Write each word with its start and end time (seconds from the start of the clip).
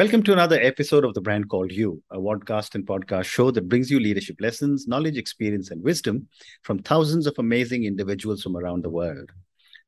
Welcome 0.00 0.22
to 0.22 0.32
another 0.32 0.58
episode 0.58 1.04
of 1.04 1.12
The 1.12 1.20
Brand 1.20 1.50
Called 1.50 1.72
You, 1.72 2.02
a 2.10 2.16
podcast 2.16 2.74
and 2.74 2.86
podcast 2.86 3.26
show 3.26 3.50
that 3.50 3.68
brings 3.68 3.90
you 3.90 4.00
leadership 4.00 4.36
lessons, 4.40 4.88
knowledge, 4.88 5.18
experience, 5.18 5.70
and 5.70 5.84
wisdom 5.84 6.26
from 6.62 6.78
thousands 6.78 7.26
of 7.26 7.34
amazing 7.38 7.84
individuals 7.84 8.42
from 8.42 8.56
around 8.56 8.82
the 8.82 8.88
world. 8.88 9.30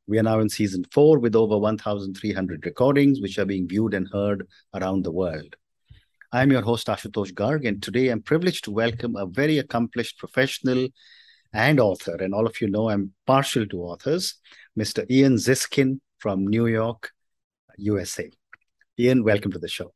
We 0.07 0.19
are 0.19 0.23
now 0.23 0.41
in 0.41 0.51
season 0.51 0.85
four 0.93 1.19
with 1.19 1.35
over 1.35 1.57
1,300 1.57 2.67
recordings, 2.67 3.23
which 3.23 3.39
are 3.39 3.47
being 3.47 3.67
viewed 3.67 3.95
and 3.95 4.07
heard 4.13 4.47
around 4.75 5.05
the 5.05 5.11
world. 5.11 5.57
I'm 6.31 6.53
your 6.53 6.61
host, 6.61 6.89
Ashutosh 6.89 7.33
Garg, 7.33 7.67
and 7.67 7.83
today 7.83 8.09
I'm 8.09 8.21
privileged 8.21 8.65
to 8.65 8.71
welcome 8.71 9.17
a 9.17 9.25
very 9.25 9.57
accomplished 9.57 10.19
professional 10.19 10.89
and 11.55 11.81
author. 11.81 12.17
And 12.17 12.35
all 12.35 12.47
of 12.47 12.61
you 12.61 12.69
know 12.69 12.91
I'm 12.91 13.15
partial 13.27 13.67
to 13.67 13.81
authors, 13.81 14.35
Mr. 14.79 15.11
Ian 15.11 15.37
Ziskin 15.37 16.01
from 16.19 16.47
New 16.47 16.67
York, 16.67 17.13
USA. 17.79 18.31
Ian, 18.99 19.25
welcome 19.25 19.51
to 19.51 19.59
the 19.59 19.69
show. 19.69 19.95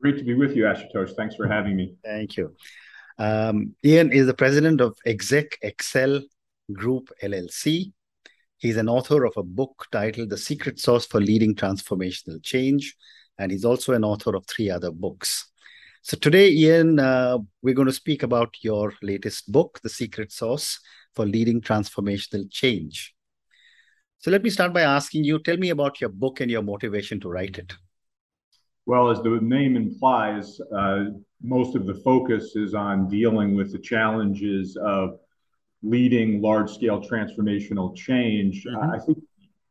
Great 0.00 0.18
to 0.18 0.24
be 0.24 0.34
with 0.34 0.54
you, 0.54 0.64
Ashutosh. 0.64 1.14
Thanks 1.16 1.34
for 1.34 1.48
having 1.48 1.76
me. 1.76 1.94
Thank 2.04 2.36
you. 2.36 2.54
Um, 3.18 3.74
Ian 3.84 4.12
is 4.12 4.26
the 4.26 4.34
president 4.34 4.80
of 4.80 4.96
Exec 5.04 5.58
Excel 5.62 6.20
Group 6.72 7.10
LLC. 7.22 7.92
He's 8.58 8.76
an 8.76 8.88
author 8.88 9.24
of 9.24 9.32
a 9.36 9.42
book 9.42 9.86
titled 9.90 10.30
The 10.30 10.36
Secret 10.36 10.78
Sauce 10.78 11.06
for 11.06 11.20
Leading 11.20 11.54
Transformational 11.54 12.42
Change, 12.42 12.96
and 13.38 13.50
he's 13.50 13.64
also 13.64 13.92
an 13.92 14.04
author 14.04 14.36
of 14.36 14.46
three 14.46 14.70
other 14.70 14.90
books. 14.90 15.50
So 16.02 16.16
today, 16.16 16.50
Ian, 16.50 17.00
uh, 17.00 17.38
we're 17.62 17.74
going 17.74 17.86
to 17.86 17.92
speak 17.92 18.22
about 18.22 18.54
your 18.62 18.94
latest 19.02 19.50
book, 19.50 19.80
The 19.82 19.88
Secret 19.88 20.32
Sauce 20.32 20.80
for 21.14 21.26
Leading 21.26 21.60
Transformational 21.60 22.50
Change. 22.50 23.14
So 24.18 24.30
let 24.30 24.42
me 24.42 24.50
start 24.50 24.72
by 24.72 24.82
asking 24.82 25.24
you, 25.24 25.38
tell 25.38 25.56
me 25.56 25.70
about 25.70 26.00
your 26.00 26.10
book 26.10 26.40
and 26.40 26.50
your 26.50 26.62
motivation 26.62 27.20
to 27.20 27.28
write 27.28 27.58
it. 27.58 27.74
Well, 28.88 29.10
as 29.10 29.20
the 29.20 29.38
name 29.42 29.76
implies, 29.76 30.58
uh, 30.74 31.10
most 31.42 31.76
of 31.76 31.84
the 31.84 31.92
focus 31.92 32.56
is 32.56 32.72
on 32.72 33.06
dealing 33.06 33.54
with 33.54 33.70
the 33.70 33.78
challenges 33.78 34.78
of 34.78 35.18
leading 35.82 36.40
large 36.40 36.72
scale 36.72 36.98
transformational 36.98 37.94
change. 37.94 38.64
Mm-hmm. 38.64 38.90
I 38.90 38.98
think 38.98 39.18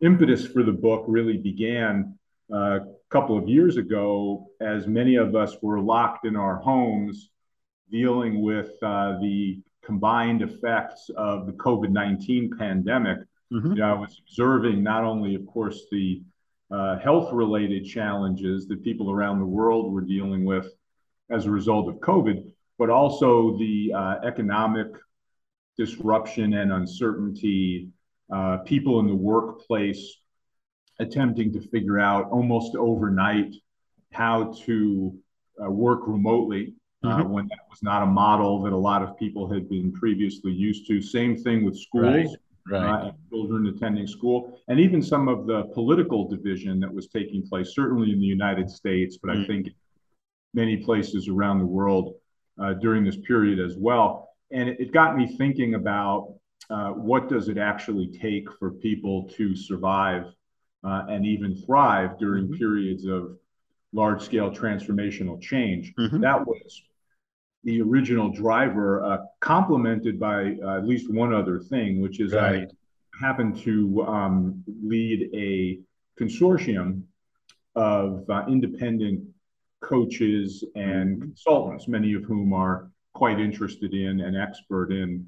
impetus 0.02 0.46
for 0.46 0.62
the 0.62 0.72
book 0.72 1.04
really 1.08 1.36
began 1.36 2.16
uh, 2.54 2.82
a 2.82 2.86
couple 3.10 3.36
of 3.36 3.50
years 3.50 3.78
ago 3.78 4.52
as 4.62 4.86
many 4.86 5.16
of 5.16 5.36
us 5.36 5.58
were 5.64 5.80
locked 5.80 6.28
in 6.28 6.36
our 6.36 6.58
homes 6.58 7.32
dealing 7.90 8.44
with 8.44 8.70
uh, 8.84 9.18
the 9.20 9.60
combined 9.84 10.44
effects 10.44 11.10
of 11.18 11.48
the 11.48 11.54
COVID 11.54 11.90
19 11.90 12.56
pandemic. 12.56 13.18
Mm-hmm. 13.52 13.72
You 13.72 13.78
know, 13.78 13.96
I 13.96 14.00
was 14.00 14.22
observing 14.28 14.84
not 14.84 15.04
only, 15.04 15.34
of 15.34 15.48
course, 15.48 15.88
the 15.90 16.22
uh, 16.70 16.98
health 17.00 17.32
related 17.32 17.86
challenges 17.86 18.68
that 18.68 18.84
people 18.84 19.12
around 19.12 19.40
the 19.40 19.46
world 19.46 19.94
were 19.94 20.02
dealing 20.02 20.46
with 20.46 20.68
as 21.30 21.46
a 21.46 21.52
result 21.52 21.88
of 21.88 21.96
COVID, 21.96 22.52
but 22.78 22.90
also 22.90 23.58
the 23.58 23.94
uh, 23.94 24.16
economic 24.26 24.88
disruption 25.78 26.54
and 26.54 26.72
uncertainty, 26.74 27.90
uh, 28.34 28.58
people 28.66 29.00
in 29.00 29.08
the 29.08 29.16
workplace 29.16 30.18
attempting 31.00 31.54
to 31.54 31.62
figure 31.62 32.00
out 32.00 32.30
almost 32.32 32.76
overnight 32.76 33.56
how 34.12 34.52
to 34.66 35.18
uh, 35.64 35.70
work 35.70 36.02
remotely. 36.08 36.74
Uh, 37.04 37.20
mm-hmm. 37.20 37.30
when 37.30 37.48
that 37.48 37.60
was 37.70 37.84
not 37.84 38.02
a 38.02 38.06
model 38.08 38.64
that 38.64 38.74
a 38.74 38.78
lot 38.78 39.04
of 39.04 39.16
people 39.20 39.48
had 39.48 39.70
been 39.70 39.92
previously 39.92 40.52
used 40.52 40.88
to. 40.88 41.00
Same 41.00 41.38
thing 41.38 41.64
with 41.64 41.78
schools. 41.78 42.04
Right 42.04 42.28
right. 42.70 43.08
uh, 43.08 43.12
children 43.30 43.68
attending 43.68 44.08
school, 44.08 44.60
and 44.68 44.80
even 44.80 45.02
some 45.02 45.28
of 45.28 45.46
the 45.46 45.64
political 45.74 46.28
division 46.28 46.80
that 46.80 46.94
was 46.94 47.08
taking 47.08 47.48
place, 47.48 47.74
certainly 47.74 48.12
in 48.12 48.20
the 48.20 48.26
United 48.26 48.70
States, 48.70 49.18
but 49.22 49.32
mm. 49.32 49.44
I 49.44 49.48
think 49.48 49.70
many 50.54 50.78
places 50.78 51.28
around 51.28 51.60
the 51.60 51.66
world 51.66 52.16
uh, 52.62 52.74
during 52.74 53.04
this 53.04 53.18
period 53.18 53.60
as 53.60 53.76
well. 53.78 54.30
And 54.52 54.70
it, 54.70 54.80
it 54.80 54.94
got 54.94 55.18
me 55.18 55.28
thinking 55.38 55.76
about 55.76 56.34
uh, 56.70 56.90
what 56.90 57.30
does 57.30 57.50
it 57.50 57.58
actually 57.58 58.08
take 58.08 58.52
for 58.58 58.72
people 58.72 59.30
to 59.38 59.56
survive 59.56 60.24
uh, 60.84 61.04
and 61.10 61.26
even 61.26 61.56
thrive 61.56 62.18
during 62.18 62.46
mm-hmm. 62.46 62.58
periods 62.58 63.06
of 63.06 63.38
large 63.94 64.22
scale 64.22 64.52
transformational 64.52 65.42
change. 65.42 65.94
Mm-hmm. 65.98 66.22
That 66.22 66.46
was 66.46 66.82
the 67.64 67.82
original 67.82 68.30
driver, 68.32 69.04
uh, 69.04 69.18
complemented 69.40 70.20
by 70.20 70.56
uh, 70.64 70.78
at 70.78 70.88
least 70.88 71.12
one 71.12 71.34
other 71.34 71.60
thing, 71.60 72.02
which 72.02 72.20
is 72.20 72.34
right. 72.34 72.68
I 72.70 73.26
happen 73.26 73.54
to 73.62 74.04
um, 74.04 74.64
lead 74.84 75.30
a 75.34 75.80
consortium 76.22 77.04
of 77.76 78.30
uh, 78.30 78.46
independent 78.48 79.24
coaches 79.82 80.64
and 80.76 81.18
mm-hmm. 81.18 81.22
consultants, 81.22 81.88
many 81.88 82.14
of 82.14 82.24
whom 82.24 82.54
are 82.54 82.92
quite 83.14 83.40
interested 83.40 83.94
in 83.94 84.22
and 84.22 84.38
expert 84.38 84.92
in 84.92 85.26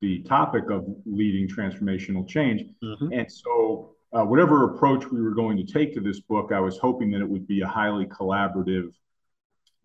the 0.00 0.20
topic 0.22 0.70
of 0.70 0.84
leading 1.06 1.48
transformational 1.48 2.26
change. 2.26 2.62
Mm-hmm. 2.82 3.12
And 3.12 3.30
so, 3.30 3.94
uh, 4.12 4.24
whatever 4.24 4.74
approach 4.74 5.10
we 5.10 5.22
were 5.22 5.34
going 5.34 5.56
to 5.56 5.64
take 5.64 5.94
to 5.94 6.00
this 6.00 6.20
book, 6.20 6.52
I 6.52 6.60
was 6.60 6.78
hoping 6.78 7.10
that 7.12 7.20
it 7.20 7.28
would 7.28 7.46
be 7.46 7.62
a 7.62 7.66
highly 7.66 8.06
collaborative 8.06 8.92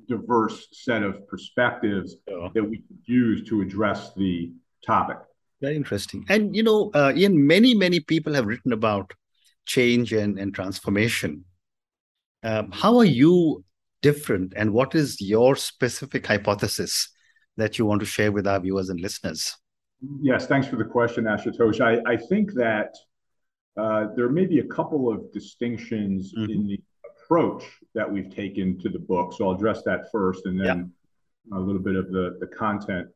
diverse 0.07 0.68
set 0.72 1.03
of 1.03 1.28
perspectives 1.28 2.16
yeah. 2.28 2.50
that 2.53 2.63
we 2.63 2.78
could 2.78 3.00
use 3.06 3.47
to 3.50 3.62
address 3.62 4.13
the 4.16 4.53
topic. 4.85 5.18
Very 5.62 5.75
interesting. 5.75 6.25
And, 6.29 6.56
you 6.56 6.63
know, 6.63 6.91
uh, 6.94 7.13
Ian, 7.16 7.47
many, 7.47 7.73
many 7.73 8.00
people 8.00 8.34
have 8.34 8.46
written 8.46 8.73
about 8.73 9.13
change 9.66 10.13
and, 10.13 10.40
and 10.40 10.53
transformation. 10.53 11.46
Um, 12.44 12.72
how 12.72 12.97
are 12.97 13.06
you 13.06 13.63
different, 14.01 14.53
and 14.56 14.72
what 14.72 14.94
is 14.94 15.19
your 15.19 15.56
specific 15.56 16.28
hypothesis 16.28 17.09
that 17.57 17.79
you 17.79 17.85
want 17.85 18.00
to 18.01 18.06
share 18.06 18.31
with 18.31 18.46
our 18.46 18.59
viewers 18.59 18.90
and 18.90 19.00
listeners? 19.00 19.56
Yes, 20.22 20.46
thanks 20.46 20.67
for 20.67 20.75
the 20.75 20.85
question, 20.85 21.23
Ashutosh. 21.23 21.81
I, 21.81 22.00
I 22.09 22.16
think 22.16 22.53
that 22.53 22.96
uh, 23.75 24.07
there 24.16 24.29
may 24.29 24.46
be 24.46 24.59
a 24.59 24.67
couple 24.67 25.12
of 25.12 25.34
distinctions 25.34 26.31
mm-hmm. 26.38 26.51
in 26.51 26.67
the 26.67 26.79
approach 27.28 27.64
that 27.94 28.10
we've 28.10 28.34
taken 28.34 28.80
to 28.80 28.90
the 28.90 29.00
book. 29.00 29.34
So 29.34 29.46
I'll 29.50 29.56
address 29.56 29.84
that 29.84 30.12
first 30.12 30.46
and 30.46 30.60
then 30.60 30.94
yeah. 31.52 31.58
a 31.58 31.60
little 31.60 31.82
bit 31.82 31.96
of 31.96 32.10
the, 32.12 32.38
the 32.40 32.48
content. 32.48 33.08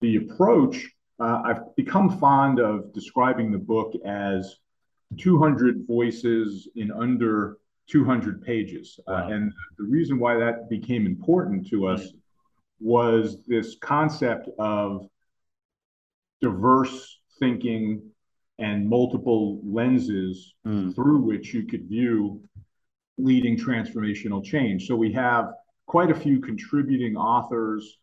The 0.00 0.16
approach, 0.16 0.88
uh, 1.20 1.42
I've 1.44 1.76
become 1.76 2.18
fond 2.18 2.60
of 2.60 2.92
describing 2.92 3.52
the 3.52 3.58
book 3.58 3.92
as 4.06 4.56
200 5.18 5.86
voices 5.86 6.68
in 6.76 6.90
under 6.90 7.58
200 7.88 8.42
pages. 8.42 8.98
Uh, 9.06 9.12
wow. 9.12 9.24
Uh, 9.24 9.28
and 9.28 9.52
the 9.78 9.84
reason 9.84 10.18
why 10.18 10.36
that 10.36 10.70
became 10.70 11.06
important 11.06 11.68
to 11.68 11.86
us 11.86 12.08
was 12.80 13.36
this 13.46 13.76
concept 13.80 14.48
of 14.58 15.06
diverse 16.40 17.20
thinking 17.38 18.02
and 18.58 18.88
multiple 18.88 19.60
lenses 19.64 20.54
mm. 20.66 20.94
through 20.94 21.18
which 21.18 21.52
you 21.54 21.64
could 21.64 21.88
view 21.88 22.40
leading 23.18 23.56
transformational 23.56 24.44
change. 24.44 24.86
So 24.86 24.96
we 24.96 25.12
have 25.12 25.52
quite 25.86 26.10
a 26.10 26.14
few 26.14 26.40
contributing 26.40 27.16
authors 27.16 27.98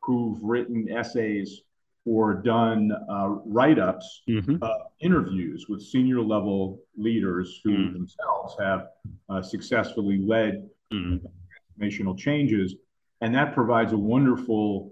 who've 0.00 0.42
written 0.42 0.88
essays 0.90 1.62
or 2.04 2.34
done 2.34 2.90
uh, 3.08 3.28
write 3.46 3.78
ups, 3.78 4.22
mm-hmm. 4.28 4.56
uh, 4.60 4.68
interviews 5.00 5.66
with 5.68 5.80
senior 5.82 6.20
level 6.20 6.80
leaders 6.96 7.60
who 7.62 7.70
mm-hmm. 7.70 7.92
themselves 7.92 8.56
have 8.58 8.88
uh, 9.28 9.40
successfully 9.40 10.18
led 10.18 10.68
mm-hmm. 10.92 11.24
transformational 11.80 12.18
changes. 12.18 12.74
And 13.20 13.34
that 13.36 13.54
provides 13.54 13.92
a 13.92 13.98
wonderful 13.98 14.90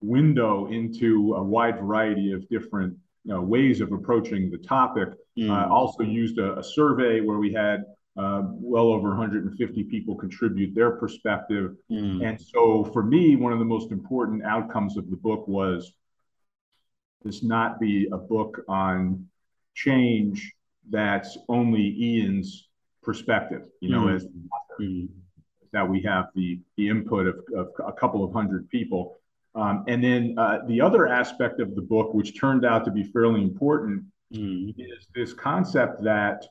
window 0.00 0.66
into 0.66 1.34
a 1.34 1.42
wide 1.42 1.78
variety 1.78 2.32
of 2.32 2.48
different 2.48 2.96
you 3.24 3.34
know, 3.34 3.42
ways 3.42 3.80
of 3.80 3.92
approaching 3.92 4.50
the 4.50 4.58
topic. 4.58 5.10
Mm. 5.38 5.50
Uh, 5.50 5.68
also 5.72 6.02
used 6.02 6.38
a, 6.38 6.58
a, 6.58 6.64
survey 6.64 7.20
where 7.20 7.38
we 7.38 7.52
had 7.52 7.84
uh, 8.16 8.42
well 8.44 8.88
over 8.88 9.08
150 9.10 9.84
people 9.84 10.14
contribute 10.14 10.74
their 10.74 10.90
perspective. 10.90 11.76
Mm. 11.90 12.26
And 12.26 12.40
so 12.40 12.84
for 12.92 13.02
me, 13.02 13.36
one 13.36 13.52
of 13.52 13.58
the 13.58 13.64
most 13.64 13.92
important 13.92 14.44
outcomes 14.44 14.96
of 14.96 15.10
the 15.10 15.16
book 15.16 15.46
was 15.46 15.92
this 17.22 17.42
not 17.42 17.78
be 17.78 18.08
a 18.12 18.16
book 18.16 18.62
on 18.68 19.26
change 19.74 20.52
that's 20.88 21.38
only 21.48 21.82
Ian's 21.82 22.68
perspective, 23.02 23.62
you 23.80 23.90
know, 23.90 24.06
mm. 24.06 24.16
as 24.16 24.26
mm. 24.80 25.08
that 25.72 25.88
we 25.88 26.02
have 26.02 26.26
the, 26.34 26.60
the 26.76 26.88
input 26.88 27.26
of, 27.26 27.40
of 27.56 27.68
a 27.86 27.92
couple 27.92 28.24
of 28.24 28.32
hundred 28.32 28.68
people. 28.70 29.18
Um, 29.54 29.84
and 29.88 30.02
then 30.02 30.34
uh, 30.38 30.58
the 30.66 30.80
other 30.80 31.06
aspect 31.08 31.60
of 31.60 31.74
the 31.74 31.82
book, 31.82 32.14
which 32.14 32.38
turned 32.38 32.64
out 32.64 32.84
to 32.84 32.90
be 32.90 33.04
fairly 33.04 33.42
important, 33.42 34.04
mm. 34.34 34.74
is 34.78 35.06
this 35.14 35.32
concept 35.32 36.02
that 36.04 36.46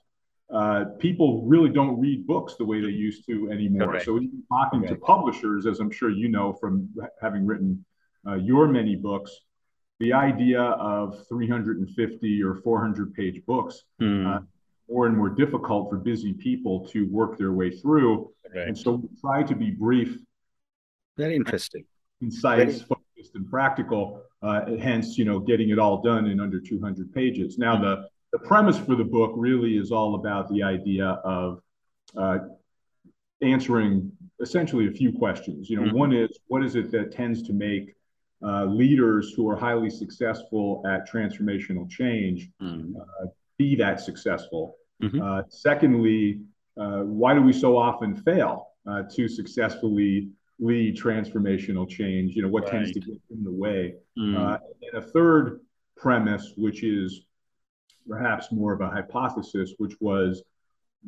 uh, 0.53 0.85
people 0.97 1.43
really 1.45 1.69
don't 1.69 1.99
read 1.99 2.25
books 2.25 2.55
the 2.57 2.65
way 2.65 2.81
they 2.81 2.87
used 2.87 3.25
to 3.27 3.51
anymore. 3.51 3.87
Correct. 3.87 4.05
So, 4.05 4.19
talking 4.51 4.87
to 4.87 4.95
publishers, 4.95 5.67
as 5.67 5.79
I'm 5.79 5.91
sure 5.91 6.09
you 6.09 6.27
know 6.27 6.53
from 6.53 6.89
having 7.21 7.45
written 7.45 7.85
uh, 8.27 8.35
your 8.35 8.67
many 8.67 8.95
books, 8.95 9.31
the 9.99 10.13
idea 10.13 10.61
of 10.61 11.27
350 11.27 12.43
or 12.43 12.55
400 12.55 13.13
page 13.13 13.45
books 13.45 13.83
mm. 14.01 14.25
uh, 14.25 14.41
more 14.89 15.07
and 15.07 15.15
more 15.15 15.29
difficult 15.29 15.89
for 15.89 15.97
busy 15.97 16.33
people 16.33 16.87
to 16.87 17.07
work 17.09 17.37
their 17.37 17.51
way 17.51 17.69
through. 17.69 18.31
And 18.55 18.75
so 18.75 18.93
we 18.93 19.09
try 19.21 19.43
to 19.43 19.55
be 19.55 19.69
brief. 19.69 20.17
Very 21.17 21.35
interesting. 21.35 21.83
Concise, 22.19 22.57
Very... 22.57 22.79
focused, 22.79 23.35
and 23.35 23.47
practical. 23.49 24.23
Uh, 24.41 24.77
hence, 24.77 25.17
you 25.17 25.25
know, 25.25 25.37
getting 25.37 25.69
it 25.69 25.77
all 25.77 26.01
done 26.01 26.25
in 26.27 26.39
under 26.39 26.59
200 26.59 27.13
pages. 27.13 27.57
Now, 27.57 27.75
mm-hmm. 27.75 27.83
the 27.83 28.07
the 28.31 28.39
premise 28.39 28.77
for 28.77 28.95
the 28.95 29.03
book 29.03 29.33
really 29.35 29.77
is 29.77 29.91
all 29.91 30.15
about 30.15 30.49
the 30.49 30.63
idea 30.63 31.19
of 31.23 31.61
uh, 32.17 32.39
answering 33.41 34.11
essentially 34.41 34.87
a 34.87 34.91
few 34.91 35.11
questions. 35.11 35.69
You 35.69 35.77
know, 35.77 35.87
mm-hmm. 35.87 35.97
one 35.97 36.13
is 36.13 36.39
what 36.47 36.63
is 36.63 36.75
it 36.75 36.91
that 36.91 37.11
tends 37.11 37.43
to 37.43 37.53
make 37.53 37.95
uh, 38.43 38.65
leaders 38.65 39.33
who 39.35 39.49
are 39.49 39.55
highly 39.55 39.89
successful 39.89 40.83
at 40.85 41.09
transformational 41.09 41.89
change 41.89 42.49
mm-hmm. 42.61 42.95
uh, 42.95 43.27
be 43.57 43.75
that 43.75 43.99
successful? 43.99 44.75
Mm-hmm. 45.01 45.21
Uh, 45.21 45.41
secondly, 45.49 46.41
uh, 46.79 46.99
why 46.99 47.33
do 47.33 47.41
we 47.41 47.53
so 47.53 47.77
often 47.77 48.15
fail 48.15 48.67
uh, 48.89 49.03
to 49.15 49.27
successfully 49.27 50.29
lead 50.59 50.95
transformational 50.97 51.89
change? 51.89 52.35
You 52.35 52.43
know, 52.43 52.49
what 52.49 52.63
right. 52.63 52.73
tends 52.73 52.91
to 52.91 52.99
get 52.99 53.17
in 53.31 53.43
the 53.43 53.51
way? 53.51 53.95
Mm. 54.17 54.59
and 54.93 55.03
a 55.03 55.07
third 55.07 55.61
premise, 55.97 56.53
which 56.55 56.83
is 56.83 57.25
perhaps 58.09 58.51
more 58.51 58.73
of 58.73 58.81
a 58.81 58.89
hypothesis, 58.89 59.73
which 59.77 59.93
was 59.99 60.43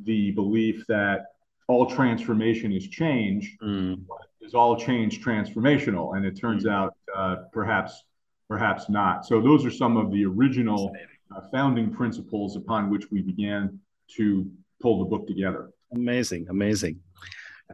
the 0.03 0.31
belief 0.31 0.85
that 0.87 1.25
all 1.67 1.85
transformation 1.85 2.71
is 2.71 2.87
change, 2.87 3.57
mm. 3.61 3.99
is 4.41 4.53
all 4.53 4.75
change 4.77 5.23
transformational, 5.23 6.15
and 6.15 6.25
it 6.25 6.39
turns 6.39 6.65
mm. 6.65 6.71
out 6.71 6.95
uh, 7.15 7.35
perhaps 7.51 8.03
perhaps 8.47 8.89
not. 8.89 9.25
So 9.25 9.41
those 9.41 9.65
are 9.65 9.71
some 9.71 9.95
of 9.95 10.11
the 10.11 10.25
original 10.25 10.93
uh, 11.33 11.41
founding 11.53 11.89
principles 11.93 12.57
upon 12.57 12.89
which 12.89 13.09
we 13.09 13.21
began 13.21 13.79
to 14.17 14.45
pull 14.81 14.99
the 14.99 15.05
book 15.05 15.25
together. 15.25 15.69
Amazing, 15.93 16.47
amazing. 16.49 16.99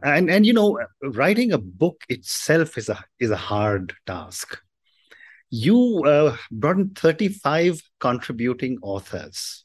And 0.02 0.30
and 0.30 0.46
you 0.46 0.52
know, 0.52 0.78
writing 1.02 1.52
a 1.52 1.58
book 1.58 2.02
itself 2.08 2.78
is 2.78 2.88
a 2.88 3.04
is 3.18 3.30
a 3.30 3.36
hard 3.36 3.94
task. 4.06 4.58
You 5.50 6.02
uh, 6.04 6.36
brought 6.50 6.76
in 6.76 6.90
35 6.90 7.80
contributing 8.00 8.78
authors. 8.82 9.64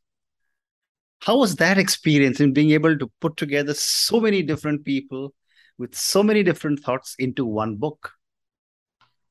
How 1.22 1.38
was 1.38 1.56
that 1.58 1.78
experience 1.78 2.40
in 2.40 2.54
being 2.54 2.72
able 2.72 2.98
to 2.98 3.12
put 3.22 3.38
together 3.38 3.74
so 3.74 4.20
many 4.20 4.44
different 4.44 4.84
people 4.86 5.34
with 5.78 5.96
so 5.96 6.22
many 6.24 6.44
different 6.44 6.80
thoughts 6.82 7.16
into 7.20 7.46
one 7.46 7.76
book? 7.76 8.12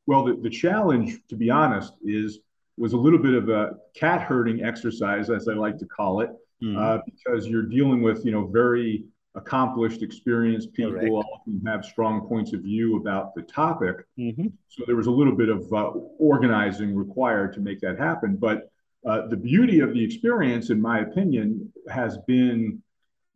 Well, 0.06 0.24
the, 0.24 0.36
the 0.36 0.50
challenge, 0.50 1.18
to 1.28 1.36
be 1.36 1.50
honest, 1.50 1.94
is 2.02 2.40
was 2.78 2.94
a 2.94 2.96
little 2.96 3.18
bit 3.18 3.34
of 3.34 3.48
a 3.48 3.72
cat 3.94 4.22
herding 4.22 4.64
exercise, 4.64 5.30
as 5.30 5.46
I 5.48 5.52
like 5.52 5.78
to 5.78 5.86
call 5.86 6.22
it, 6.22 6.30
mm-hmm. 6.62 6.78
uh, 6.78 6.98
because 7.04 7.46
you're 7.46 7.66
dealing 7.66 8.02
with 8.02 8.24
you 8.24 8.32
know 8.32 8.46
very 8.46 9.04
accomplished, 9.34 10.02
experienced 10.02 10.72
people 10.74 10.92
Correct. 10.92 11.10
often 11.10 11.62
have 11.66 11.84
strong 11.84 12.28
points 12.28 12.52
of 12.52 12.60
view 12.60 12.96
about 12.96 13.34
the 13.34 13.42
topic. 13.42 13.96
Mm-hmm. 14.18 14.48
So 14.68 14.84
there 14.86 14.96
was 14.96 15.06
a 15.06 15.10
little 15.10 15.34
bit 15.34 15.48
of 15.48 15.72
uh, 15.72 15.90
organizing 16.18 16.94
required 16.94 17.54
to 17.54 17.60
make 17.60 17.80
that 17.80 17.98
happen. 17.98 18.36
But 18.36 18.70
uh, 19.06 19.28
the 19.28 19.36
beauty 19.36 19.80
of 19.80 19.94
the 19.94 20.04
experience, 20.04 20.70
in 20.70 20.80
my 20.80 21.00
opinion, 21.00 21.72
has 21.88 22.18
been 22.26 22.82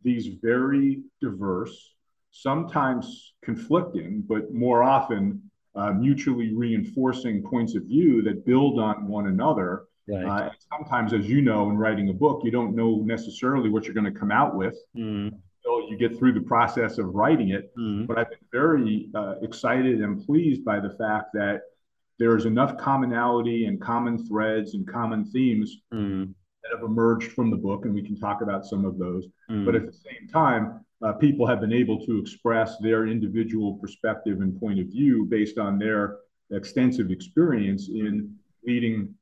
these 0.03 0.27
very 0.41 1.01
diverse, 1.19 1.95
sometimes 2.31 3.33
conflicting, 3.43 4.21
but 4.21 4.53
more 4.53 4.83
often 4.83 5.41
uh, 5.75 5.93
mutually 5.93 6.53
reinforcing 6.53 7.41
points 7.43 7.75
of 7.75 7.83
view 7.83 8.21
that 8.21 8.45
build 8.45 8.79
on 8.79 9.07
one 9.07 9.27
another. 9.27 9.85
Right. 10.07 10.25
Uh, 10.25 10.49
sometimes, 10.71 11.11
as 11.11 11.27
you 11.27 11.41
know, 11.41 11.69
in 11.69 11.77
writing 11.77 12.07
a 12.09 12.13
book, 12.13 12.41
you 12.43 12.51
don't 12.51 12.75
know 12.75 13.01
necessarily 13.03 13.69
what 13.69 13.85
you're 13.85 13.95
going 13.95 14.11
to 14.11 14.17
come 14.17 14.31
out 14.31 14.55
with. 14.55 14.77
Mm 14.95 15.33
you 15.89 15.97
get 15.97 16.17
through 16.17 16.33
the 16.33 16.41
process 16.41 16.97
of 16.97 17.13
writing 17.13 17.49
it. 17.49 17.71
Mm-hmm. 17.77 18.05
But 18.05 18.17
I've 18.17 18.29
been 18.29 18.39
very 18.51 19.09
uh, 19.15 19.35
excited 19.41 20.01
and 20.01 20.25
pleased 20.25 20.63
by 20.63 20.79
the 20.79 20.91
fact 20.91 21.33
that 21.33 21.61
there 22.19 22.35
is 22.35 22.45
enough 22.45 22.77
commonality 22.77 23.65
and 23.65 23.79
common 23.79 24.25
threads 24.25 24.73
and 24.73 24.87
common 24.87 25.25
themes 25.25 25.77
mm-hmm. 25.93 26.31
that 26.63 26.75
have 26.75 26.83
emerged 26.83 27.31
from 27.31 27.51
the 27.51 27.57
book, 27.57 27.85
and 27.85 27.93
we 27.93 28.01
can 28.01 28.17
talk 28.17 28.41
about 28.41 28.65
some 28.65 28.85
of 28.85 28.97
those. 28.97 29.25
Mm-hmm. 29.49 29.65
But 29.65 29.75
at 29.75 29.85
the 29.85 29.93
same 29.93 30.27
time, 30.31 30.83
uh, 31.03 31.13
people 31.13 31.45
have 31.45 31.61
been 31.61 31.73
able 31.73 32.03
to 32.05 32.17
express 32.17 32.77
their 32.79 33.05
individual 33.05 33.75
perspective 33.75 34.41
and 34.41 34.59
point 34.59 34.79
of 34.79 34.87
view 34.87 35.25
based 35.25 35.57
on 35.59 35.77
their 35.77 36.17
extensive 36.51 37.11
experience 37.11 37.89
in 37.89 38.35
leading 38.65 39.13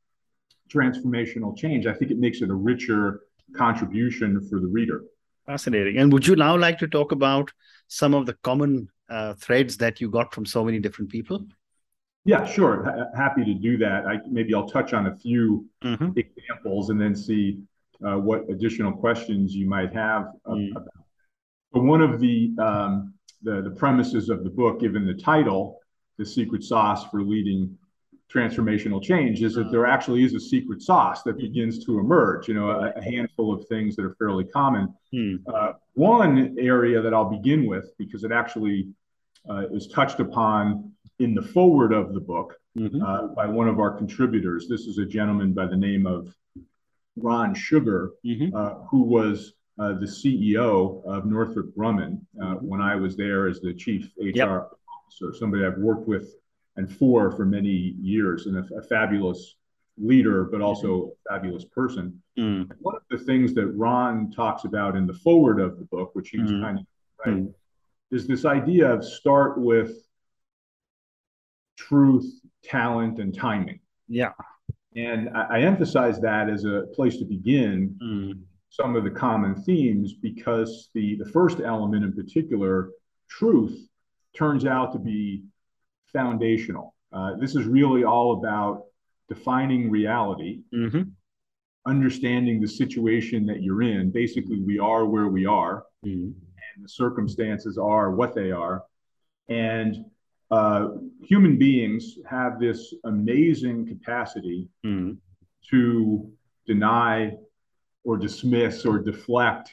transformational 0.74 1.56
change. 1.56 1.86
I 1.86 1.94
think 1.94 2.12
it 2.12 2.18
makes 2.18 2.42
it 2.42 2.50
a 2.50 2.54
richer 2.54 3.22
contribution 3.56 4.42
for 4.50 4.60
the 4.60 4.68
reader. 4.68 5.04
Fascinating. 5.46 5.98
And 5.98 6.12
would 6.12 6.26
you 6.26 6.36
now 6.36 6.58
like 6.58 6.80
to 6.80 6.88
talk 6.88 7.12
about 7.12 7.52
some 7.88 8.14
of 8.14 8.26
the 8.26 8.34
common 8.44 8.90
uh, 9.10 9.36
threads 9.36 9.78
that 9.78 10.02
you 10.02 10.10
got 10.10 10.34
from 10.34 10.46
so 10.46 10.64
many 10.64 10.80
different 10.80 11.12
people? 11.12 11.46
Yeah, 12.24 12.44
sure. 12.46 12.92
H- 12.92 13.06
happy 13.16 13.46
to 13.46 13.54
do 13.54 13.78
that. 13.78 14.08
I, 14.08 14.18
maybe 14.28 14.56
I'll 14.56 14.68
touch 14.68 14.94
on 14.94 15.08
a 15.08 15.16
few 15.16 15.68
mm-hmm. 15.84 16.18
examples 16.18 16.90
and 16.90 17.00
then 17.00 17.16
see 17.16 17.60
uh, 18.06 18.16
what 18.16 18.50
additional 18.50 18.92
questions 18.92 19.54
you 19.54 19.68
might 19.68 19.94
have 19.94 20.32
mm. 20.48 20.72
about. 20.72 20.88
But 21.72 21.84
one 21.84 22.02
of 22.02 22.20
the, 22.20 22.56
um, 22.58 23.14
the 23.44 23.62
the 23.62 23.70
premises 23.70 24.30
of 24.30 24.44
the 24.44 24.50
book, 24.50 24.80
given 24.80 25.06
the 25.06 25.14
title, 25.14 25.80
"The 26.18 26.26
Secret 26.26 26.64
Sauce 26.64 27.06
for 27.10 27.22
Leading 27.22 27.78
transformational 28.34 29.02
change 29.02 29.42
is 29.42 29.54
that 29.56 29.72
there 29.72 29.86
actually 29.86 30.24
is 30.24 30.34
a 30.34 30.40
secret 30.40 30.82
sauce 30.82 31.24
that 31.24 31.38
begins 31.38 31.86
to 31.86 32.00
emerge, 32.00 32.48
you 32.48 32.54
know, 32.54 32.70
a, 32.70 32.92
a 32.96 33.04
handful 33.04 33.54
of 33.54 33.68
things 33.68 33.96
that 33.96 34.06
are 34.06 34.16
fairly 34.16 34.44
common. 34.44 34.94
Hmm. 35.14 35.36
Uh, 35.48 35.74
one 35.94 36.56
area 36.60 37.02
that 37.02 37.14
I'll 37.14 37.30
begin 37.30 37.66
with, 37.66 37.92
because 37.98 38.24
it 38.24 38.32
actually 38.32 38.90
uh, 39.50 39.68
is 39.72 39.88
touched 39.88 40.20
upon 40.20 40.92
in 41.20 41.34
the 41.34 41.42
foreword 41.42 41.94
of 41.94 42.14
the 42.14 42.20
book 42.20 42.56
mm-hmm. 42.78 43.02
uh, 43.02 43.28
by 43.28 43.46
one 43.46 43.68
of 43.68 43.80
our 43.80 43.96
contributors. 43.96 44.68
This 44.68 44.82
is 44.82 44.98
a 44.98 45.06
gentleman 45.06 45.54
by 45.54 45.68
the 45.68 45.78
name 45.78 46.06
of 46.06 46.34
Ron 47.16 47.54
Sugar, 47.54 48.12
mm-hmm. 48.26 48.56
Uh, 48.56 48.86
who 48.90 49.04
was 49.04 49.54
uh, 49.80 49.94
the 49.94 50.06
CEO 50.06 51.06
of 51.06 51.26
Northrop 51.26 51.74
Grumman 51.76 52.20
uh, 52.42 52.56
when 52.56 52.82
I 52.82 52.96
was 52.96 53.16
there 53.16 53.48
as 53.48 53.62
the 53.62 53.74
chief 53.74 54.12
HR 54.18 54.26
yep. 54.26 54.50
officer, 54.50 55.34
somebody 55.38 55.66
I've 55.66 55.78
worked 55.78 56.08
with 56.08 56.36
and 56.78 56.92
for 56.92 57.32
for 57.32 57.46
many 57.46 57.96
years, 58.00 58.46
and 58.48 58.58
a, 58.58 58.78
a 58.78 58.82
fabulous 58.82 59.56
leader, 59.98 60.44
but 60.46 60.62
also 60.62 60.88
mm-hmm. 60.88 61.34
a 61.34 61.34
fabulous 61.34 61.66
person. 61.66 62.22
Mm. 62.38 62.70
One 62.80 62.96
of 62.96 63.04
the 63.10 63.18
things 63.18 63.54
that 63.54 63.68
Ron 63.68 64.32
talks 64.32 64.66
about 64.66 64.96
in 64.96 65.08
the 65.08 65.14
foreword 65.14 65.60
of 65.60 65.80
the 65.80 65.86
book, 65.86 66.12
which 66.14 66.30
he's 66.30 66.42
mm. 66.42 66.62
kind 66.62 66.80
of 66.80 66.86
right, 67.26 67.36
mm. 67.38 67.54
is 68.12 68.28
this 68.28 68.46
idea 68.46 68.92
of 68.92 69.06
start 69.06 69.58
with 69.58 70.06
truth, 71.78 72.42
talent, 72.64 73.20
and 73.20 73.34
timing. 73.34 73.80
Yeah. 74.08 74.32
And 74.96 75.30
I, 75.30 75.58
I 75.58 75.60
emphasize 75.62 76.20
that 76.22 76.50
as 76.50 76.66
a 76.66 76.84
place 76.94 77.18
to 77.18 77.26
begin 77.26 77.96
mm. 78.02 78.40
some 78.70 78.96
of 78.96 79.04
the 79.04 79.12
common 79.12 79.56
themes 79.56 80.14
because 80.14 80.90
the, 80.94 81.16
the 81.16 81.26
first 81.26 81.60
element 81.60 82.04
in 82.04 82.14
particular, 82.14 82.92
truth, 83.30 83.88
turns 84.36 84.66
out 84.66 84.92
to 84.94 85.00
be 85.00 85.44
foundational. 86.12 86.96
Uh, 87.12 87.36
this 87.36 87.56
is 87.56 87.66
really 87.66 88.04
all 88.04 88.40
about 88.40 88.84
defining 89.30 89.90
reality, 89.90 90.62
mm-hmm. 90.74 91.04
understanding 91.86 92.62
the 92.62 92.68
situation 92.68 93.46
that 93.46 93.64
you're 93.64 93.82
in. 93.82 94.12
Basically, 94.12 94.62
we 94.62 94.80
are 94.80 95.06
where 95.06 95.28
we 95.28 95.46
are, 95.46 95.86
mm-hmm. 96.06 96.26
and 96.28 96.84
the 96.84 96.90
circumstances 96.90 97.78
are 97.78 98.12
what 98.12 98.36
they 98.36 98.52
are. 98.52 98.84
And 99.50 100.06
uh, 100.52 100.90
human 101.24 101.58
beings 101.58 102.18
have 102.30 102.60
this 102.60 102.94
amazing 103.06 103.88
capacity 103.88 104.68
mm-hmm. 104.86 105.14
to 105.70 106.32
deny 106.68 107.34
or 108.04 108.18
dismiss 108.18 108.86
or 108.86 109.00
deflect 109.00 109.72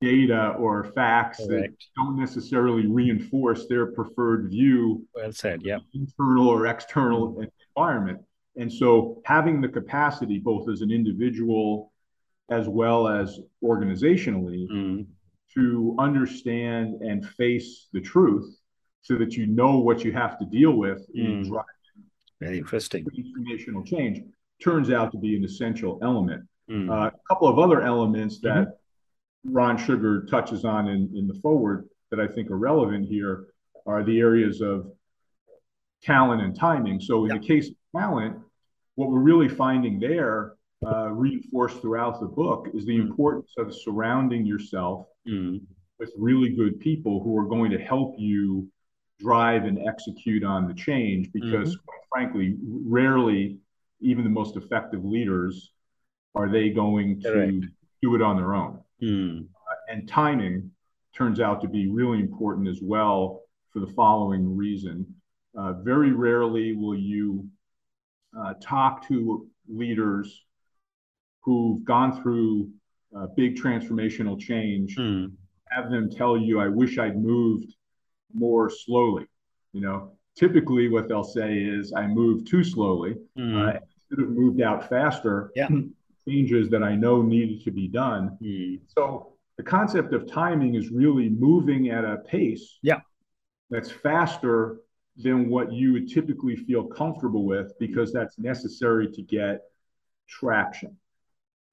data 0.00 0.54
or 0.58 0.84
facts 0.84 1.44
Correct. 1.46 1.72
that 1.78 1.86
don't 1.96 2.18
necessarily 2.18 2.86
reinforce 2.86 3.66
their 3.66 3.86
preferred 3.86 4.50
view. 4.50 5.06
Well 5.14 5.32
said, 5.32 5.62
yeah. 5.62 5.78
Internal 5.94 6.48
or 6.48 6.66
external 6.66 7.32
mm-hmm. 7.32 7.44
environment. 7.76 8.20
And 8.56 8.72
so 8.72 9.22
having 9.24 9.60
the 9.60 9.68
capacity, 9.68 10.38
both 10.38 10.68
as 10.68 10.80
an 10.80 10.90
individual 10.90 11.92
as 12.50 12.68
well 12.68 13.06
as 13.06 13.38
organizationally, 13.62 14.68
mm. 14.68 15.06
to 15.54 15.96
understand 15.98 16.94
and 17.00 17.24
face 17.24 17.88
the 17.92 18.00
truth 18.00 18.56
so 19.02 19.16
that 19.16 19.34
you 19.34 19.46
know 19.46 19.78
what 19.78 20.02
you 20.02 20.12
have 20.12 20.38
to 20.38 20.44
deal 20.46 20.72
with 20.72 20.98
mm. 21.16 21.24
in 21.24 21.48
driving 21.48 21.64
very 22.40 22.58
interesting 22.58 23.04
transformational 23.04 23.86
change 23.86 24.22
turns 24.62 24.90
out 24.90 25.12
to 25.12 25.18
be 25.18 25.36
an 25.36 25.44
essential 25.44 25.98
element. 26.02 26.42
Mm. 26.70 26.90
Uh, 26.90 27.08
a 27.08 27.12
couple 27.28 27.48
of 27.48 27.58
other 27.58 27.82
elements 27.82 28.40
that 28.40 28.54
mm-hmm 28.54 28.70
Ron 29.44 29.78
Sugar 29.78 30.26
touches 30.26 30.64
on 30.64 30.88
in, 30.88 31.10
in 31.14 31.26
the 31.26 31.38
foreword 31.40 31.88
that 32.10 32.20
I 32.20 32.26
think 32.26 32.50
are 32.50 32.58
relevant 32.58 33.06
here 33.06 33.46
are 33.86 34.04
the 34.04 34.18
areas 34.20 34.60
of 34.60 34.90
talent 36.02 36.42
and 36.42 36.56
timing. 36.56 37.00
So 37.00 37.24
in 37.24 37.30
yeah. 37.30 37.38
the 37.38 37.46
case 37.46 37.68
of 37.68 37.74
talent, 37.96 38.38
what 38.94 39.10
we're 39.10 39.20
really 39.20 39.48
finding 39.48 39.98
there 39.98 40.54
uh, 40.86 41.08
reinforced 41.08 41.80
throughout 41.80 42.20
the 42.20 42.26
book 42.26 42.68
is 42.74 42.84
the 42.86 42.98
mm. 42.98 43.02
importance 43.02 43.52
of 43.58 43.74
surrounding 43.74 44.46
yourself 44.46 45.06
mm. 45.28 45.60
with 45.98 46.10
really 46.16 46.50
good 46.50 46.80
people 46.80 47.22
who 47.22 47.36
are 47.38 47.46
going 47.46 47.70
to 47.70 47.78
help 47.78 48.14
you 48.18 48.68
drive 49.18 49.64
and 49.64 49.78
execute 49.86 50.42
on 50.42 50.66
the 50.66 50.72
change 50.72 51.30
because 51.32 51.76
mm-hmm. 51.76 51.90
frankly 52.10 52.56
rarely 52.64 53.58
even 54.00 54.24
the 54.24 54.30
most 54.30 54.56
effective 54.56 55.04
leaders 55.04 55.72
are 56.34 56.48
they 56.48 56.70
going 56.70 57.20
to. 57.20 57.62
Do 58.02 58.14
it 58.14 58.22
on 58.22 58.36
their 58.36 58.54
own 58.54 58.80
mm. 59.02 59.40
uh, 59.42 59.92
and 59.92 60.08
timing 60.08 60.70
turns 61.14 61.40
out 61.40 61.60
to 61.60 61.68
be 61.68 61.88
really 61.88 62.20
important 62.20 62.68
as 62.68 62.80
well 62.82 63.42
for 63.72 63.80
the 63.80 63.92
following 63.94 64.56
reason 64.56 65.06
uh, 65.56 65.72
very 65.82 66.12
rarely 66.12 66.74
will 66.74 66.96
you 66.96 67.46
uh, 68.38 68.54
talk 68.62 69.06
to 69.08 69.46
leaders 69.68 70.44
who've 71.40 71.84
gone 71.84 72.22
through 72.22 72.70
a 73.14 73.26
big 73.26 73.56
transformational 73.56 74.38
change, 74.38 74.96
mm. 74.96 75.30
have 75.70 75.90
them 75.90 76.10
tell 76.10 76.36
you, 76.36 76.60
I 76.60 76.68
wish 76.68 76.98
I'd 76.98 77.16
moved 77.16 77.74
more 78.32 78.70
slowly. 78.70 79.26
You 79.72 79.80
know, 79.80 80.12
typically 80.36 80.88
what 80.88 81.08
they'll 81.08 81.24
say 81.24 81.58
is, 81.58 81.92
I 81.92 82.06
moved 82.06 82.46
too 82.46 82.62
slowly. 82.62 83.16
Mm. 83.38 83.76
Uh, 83.76 83.80
should 84.08 84.20
have 84.20 84.30
moved 84.30 84.60
out 84.60 84.88
faster. 84.88 85.50
Yeah. 85.54 85.68
Changes 86.28 86.68
that 86.70 86.82
I 86.82 86.94
know 86.94 87.22
needed 87.22 87.64
to 87.64 87.70
be 87.70 87.88
done. 87.88 88.36
Mm. 88.42 88.80
So 88.86 89.34
the 89.56 89.62
concept 89.62 90.12
of 90.14 90.30
timing 90.30 90.74
is 90.74 90.90
really 90.90 91.28
moving 91.28 91.90
at 91.90 92.04
a 92.04 92.18
pace 92.18 92.78
yeah. 92.82 93.00
that's 93.68 93.90
faster 93.90 94.80
than 95.16 95.48
what 95.50 95.72
you 95.72 95.92
would 95.92 96.08
typically 96.08 96.56
feel 96.56 96.84
comfortable 96.84 97.44
with 97.44 97.72
because 97.78 98.12
that's 98.12 98.38
necessary 98.38 99.10
to 99.12 99.22
get 99.22 99.60
traction 100.28 100.96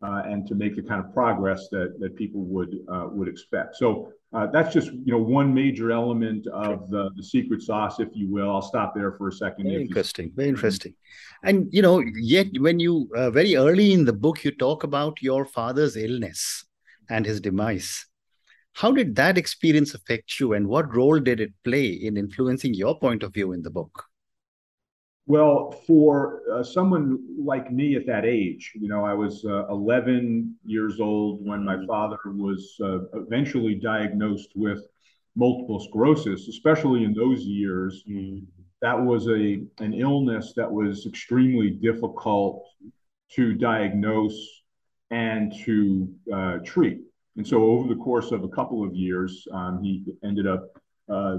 uh, 0.02 0.24
and 0.26 0.48
to 0.48 0.56
make 0.56 0.76
the 0.76 0.82
kind 0.82 1.04
of 1.04 1.14
progress 1.14 1.70
that 1.70 2.00
that 2.00 2.16
people 2.16 2.42
would 2.42 2.80
uh, 2.92 3.08
would 3.12 3.28
expect. 3.28 3.76
So 3.76 4.12
uh, 4.34 4.48
that's 4.48 4.74
just 4.74 4.92
you 4.92 5.14
know 5.14 5.20
one 5.20 5.54
major 5.54 5.92
element 5.92 6.48
of 6.48 6.90
the, 6.90 7.10
the 7.16 7.24
secret 7.24 7.62
sauce, 7.62 8.00
if 8.00 8.10
you 8.14 8.30
will. 8.30 8.50
I'll 8.50 8.62
stop 8.62 8.94
there 8.94 9.14
for 9.14 9.30
a 9.30 9.32
second. 9.32 9.66
Very 9.66 9.84
interesting, 9.84 10.32
very 10.36 10.50
interesting. 10.50 10.94
And 11.44 11.68
you 11.72 11.82
know, 11.82 12.00
yet 12.00 12.48
when 12.60 12.80
you 12.80 13.10
uh, 13.16 13.32
very 13.32 13.56
early 13.56 13.94
in 13.94 14.04
the 14.04 14.14
book 14.14 14.44
you 14.44 14.52
talk 14.52 14.84
about 14.84 15.22
your 15.22 15.46
father's 15.46 15.96
illness 15.96 16.66
and 17.10 17.26
his 17.26 17.40
demise. 17.40 18.06
How 18.74 18.92
did 18.92 19.16
that 19.16 19.40
experience 19.40 19.96
affect 19.96 20.40
you, 20.40 20.54
and 20.54 20.68
what 20.68 20.94
role 20.94 21.20
did 21.20 21.40
it 21.40 21.52
play 21.64 21.88
in 21.88 22.16
influencing 22.16 22.76
your 22.76 23.00
point 23.00 23.24
of 23.24 23.34
view 23.34 23.54
in 23.54 23.64
the 23.64 23.72
book? 23.72 24.07
Well, 25.28 25.72
for 25.86 26.42
uh, 26.50 26.64
someone 26.64 27.20
like 27.38 27.70
me 27.70 27.98
at 27.98 28.06
that 28.08 28.24
age, 28.24 28.72
you 28.76 28.88
know, 28.88 29.04
I 29.04 29.14
was 29.14 29.44
uh, 29.44 29.68
11 29.68 30.56
years 30.66 31.02
old 31.02 31.46
when 31.46 31.66
my 31.66 31.76
mm-hmm. 31.76 31.86
father 31.86 32.18
was 32.28 32.78
uh, 32.82 33.10
eventually 33.14 33.76
diagnosed 33.76 34.54
with 34.56 34.88
multiple 35.36 35.82
sclerosis, 35.82 36.48
especially 36.48 37.04
in 37.04 37.14
those 37.14 37.42
years. 37.42 38.06
Mm. 38.10 38.46
That 38.82 39.00
was 39.00 39.28
a 39.28 39.64
an 39.80 39.94
illness 39.94 40.54
that 40.56 40.72
was 40.72 41.06
extremely 41.06 41.72
difficult 41.72 42.64
to 43.32 43.54
diagnose 43.54 44.64
and 45.12 45.54
to 45.66 46.08
uh, 46.34 46.58
treat. 46.64 47.02
And 47.36 47.46
so 47.46 47.64
over 47.64 47.88
the 47.88 48.00
course 48.02 48.32
of 48.32 48.44
a 48.44 48.50
couple 48.50 48.84
of 48.84 48.96
years, 48.96 49.46
um, 49.52 49.84
he 49.84 50.04
ended 50.24 50.48
up 50.48 50.70
uh, 51.10 51.38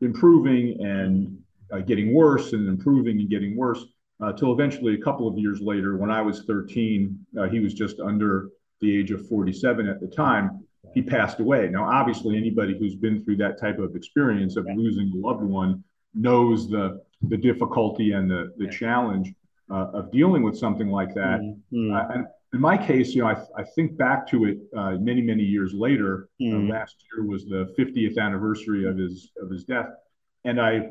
improving 0.00 0.82
and 0.82 1.38
uh, 1.72 1.78
getting 1.78 2.14
worse 2.14 2.52
and 2.52 2.68
improving 2.68 3.20
and 3.20 3.30
getting 3.30 3.56
worse 3.56 3.84
until 4.20 4.50
uh, 4.50 4.52
eventually 4.52 4.94
a 4.94 4.98
couple 4.98 5.28
of 5.28 5.38
years 5.38 5.60
later, 5.60 5.96
when 5.96 6.10
I 6.10 6.22
was 6.22 6.42
13, 6.44 7.26
uh, 7.38 7.48
he 7.48 7.60
was 7.60 7.74
just 7.74 8.00
under 8.00 8.50
the 8.80 8.98
age 8.98 9.10
of 9.10 9.26
47 9.28 9.88
at 9.88 10.00
the 10.00 10.08
time. 10.08 10.64
He 10.94 11.02
passed 11.02 11.40
away. 11.40 11.68
Now, 11.68 11.84
obviously, 11.84 12.36
anybody 12.36 12.76
who's 12.78 12.94
been 12.94 13.22
through 13.22 13.36
that 13.36 13.60
type 13.60 13.78
of 13.78 13.94
experience 13.94 14.56
of 14.56 14.66
losing 14.74 15.12
a 15.12 15.26
loved 15.26 15.42
one 15.42 15.84
knows 16.14 16.68
the 16.68 17.02
the 17.22 17.36
difficulty 17.36 18.12
and 18.12 18.30
the 18.30 18.52
the 18.58 18.68
challenge 18.68 19.34
uh, 19.70 19.90
of 19.92 20.10
dealing 20.10 20.42
with 20.42 20.56
something 20.56 20.88
like 20.88 21.14
that. 21.14 21.40
Mm-hmm. 21.40 21.92
Uh, 21.92 22.14
and 22.14 22.26
in 22.54 22.60
my 22.60 22.76
case, 22.76 23.14
you 23.14 23.22
know, 23.22 23.28
I, 23.28 23.60
I 23.60 23.64
think 23.74 23.98
back 23.98 24.26
to 24.28 24.46
it 24.46 24.58
uh, 24.74 24.92
many, 24.92 25.20
many 25.20 25.42
years 25.42 25.74
later. 25.74 26.30
Uh, 26.40 26.44
mm. 26.44 26.70
Uh, 26.70 26.72
last 26.72 26.96
year 27.12 27.26
was 27.26 27.44
the 27.44 27.74
50th 27.78 28.18
anniversary 28.18 28.88
of 28.88 28.96
his 28.96 29.30
of 29.40 29.50
his 29.50 29.64
death, 29.64 29.90
and 30.44 30.60
I 30.60 30.90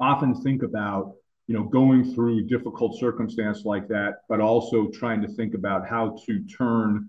often 0.00 0.34
think 0.34 0.62
about 0.62 1.14
you 1.46 1.54
know 1.54 1.64
going 1.64 2.14
through 2.14 2.46
difficult 2.46 2.98
circumstance 2.98 3.64
like 3.64 3.88
that, 3.88 4.22
but 4.28 4.40
also 4.40 4.88
trying 4.88 5.22
to 5.22 5.28
think 5.28 5.54
about 5.54 5.86
how 5.86 6.16
to 6.26 6.40
turn 6.44 7.08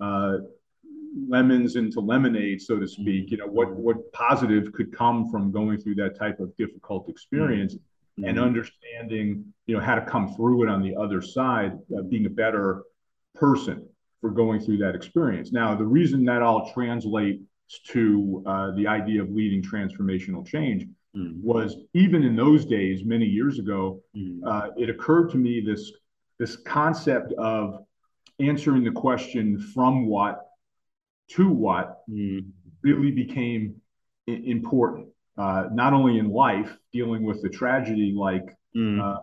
uh, 0.00 0.38
lemons 1.28 1.76
into 1.76 2.00
lemonade, 2.00 2.60
so 2.60 2.78
to 2.78 2.86
speak. 2.86 3.30
You 3.30 3.38
know, 3.38 3.46
what 3.46 3.70
what 3.74 4.12
positive 4.12 4.72
could 4.72 4.92
come 4.96 5.30
from 5.30 5.52
going 5.52 5.78
through 5.78 5.96
that 5.96 6.18
type 6.18 6.40
of 6.40 6.56
difficult 6.56 7.08
experience. 7.08 7.74
Mm 7.74 7.80
mm-hmm. 8.18 8.28
and 8.28 8.38
understanding 8.38 9.44
you 9.66 9.76
know 9.76 9.80
how 9.80 9.94
to 9.94 10.00
come 10.00 10.34
through 10.34 10.64
it 10.64 10.68
on 10.68 10.82
the 10.82 10.94
other 10.96 11.20
side 11.20 11.72
uh, 11.96 12.02
being 12.02 12.26
a 12.26 12.30
better 12.30 12.82
person 13.34 13.86
for 14.20 14.30
going 14.30 14.60
through 14.60 14.78
that 14.78 14.94
experience 14.94 15.52
now 15.52 15.74
the 15.74 15.84
reason 15.84 16.24
that 16.24 16.42
all 16.42 16.72
translates 16.72 17.42
to 17.88 18.42
uh, 18.46 18.70
the 18.72 18.86
idea 18.86 19.20
of 19.20 19.30
leading 19.30 19.62
transformational 19.62 20.46
change 20.46 20.86
mm-hmm. 21.16 21.40
was 21.42 21.76
even 21.94 22.22
in 22.22 22.36
those 22.36 22.64
days 22.64 23.04
many 23.04 23.24
years 23.24 23.58
ago 23.58 24.00
mm-hmm. 24.16 24.46
uh, 24.46 24.68
it 24.76 24.90
occurred 24.90 25.30
to 25.30 25.38
me 25.38 25.60
this 25.60 25.92
this 26.38 26.56
concept 26.56 27.32
of 27.34 27.84
answering 28.40 28.84
the 28.84 28.90
question 28.90 29.58
from 29.58 30.06
what 30.06 30.42
to 31.28 31.48
what 31.48 32.02
mm-hmm. 32.10 32.46
really 32.82 33.10
became 33.10 33.74
important 34.26 35.08
uh, 35.38 35.64
not 35.70 35.92
only 35.92 36.18
in 36.18 36.30
life, 36.30 36.76
dealing 36.92 37.22
with 37.22 37.42
the 37.42 37.48
tragedy 37.48 38.14
like 38.16 38.56
mm. 38.74 39.00
uh, 39.00 39.20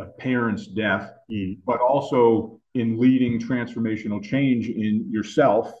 a 0.00 0.06
parent's 0.18 0.66
death, 0.66 1.12
mm. 1.30 1.58
but 1.66 1.80
also 1.80 2.58
in 2.74 2.98
leading 2.98 3.38
transformational 3.38 4.22
change 4.22 4.68
in 4.68 5.06
yourself 5.10 5.72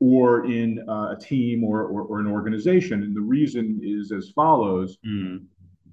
or 0.00 0.46
in 0.46 0.84
uh, 0.88 1.14
a 1.14 1.16
team 1.20 1.62
or, 1.62 1.82
or, 1.82 2.02
or, 2.02 2.20
an 2.20 2.26
organization. 2.26 3.02
And 3.02 3.14
the 3.14 3.20
reason 3.20 3.80
is 3.82 4.12
as 4.12 4.30
follows. 4.30 4.96
Mm. 5.06 5.44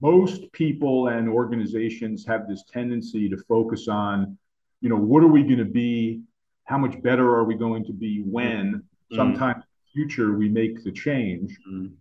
Most 0.02 0.52
people 0.54 1.10
and 1.10 1.28
organizations 1.28 2.26
have 2.26 2.48
this 2.48 2.64
tendency 2.72 3.28
to 3.28 3.38
focus 3.38 3.88
on, 3.90 4.38
you 4.80 4.90
know, 4.90 4.96
what 4.96 5.24
are 5.24 5.28
we 5.28 5.44
going 5.44 5.58
to 5.58 5.66
be? 5.66 6.22
How 6.64 6.78
much 6.78 7.02
better 7.02 7.28
are 7.36 7.44
we 7.44 7.56
going 7.56 7.84
to 7.86 7.94
be 7.94 8.22
when 8.22 8.84
mm. 9.12 9.16
sometime 9.16 9.56
in 9.58 9.62
the 9.62 9.92
future 9.94 10.38
we 10.38 10.48
make 10.48 10.84
the 10.84 10.92
change? 10.92 11.58
Mm 11.70 11.92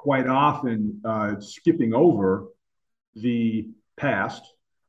quite 0.00 0.26
often 0.26 0.98
uh, 1.04 1.38
skipping 1.40 1.92
over 1.92 2.46
the 3.16 3.68
past 3.98 4.42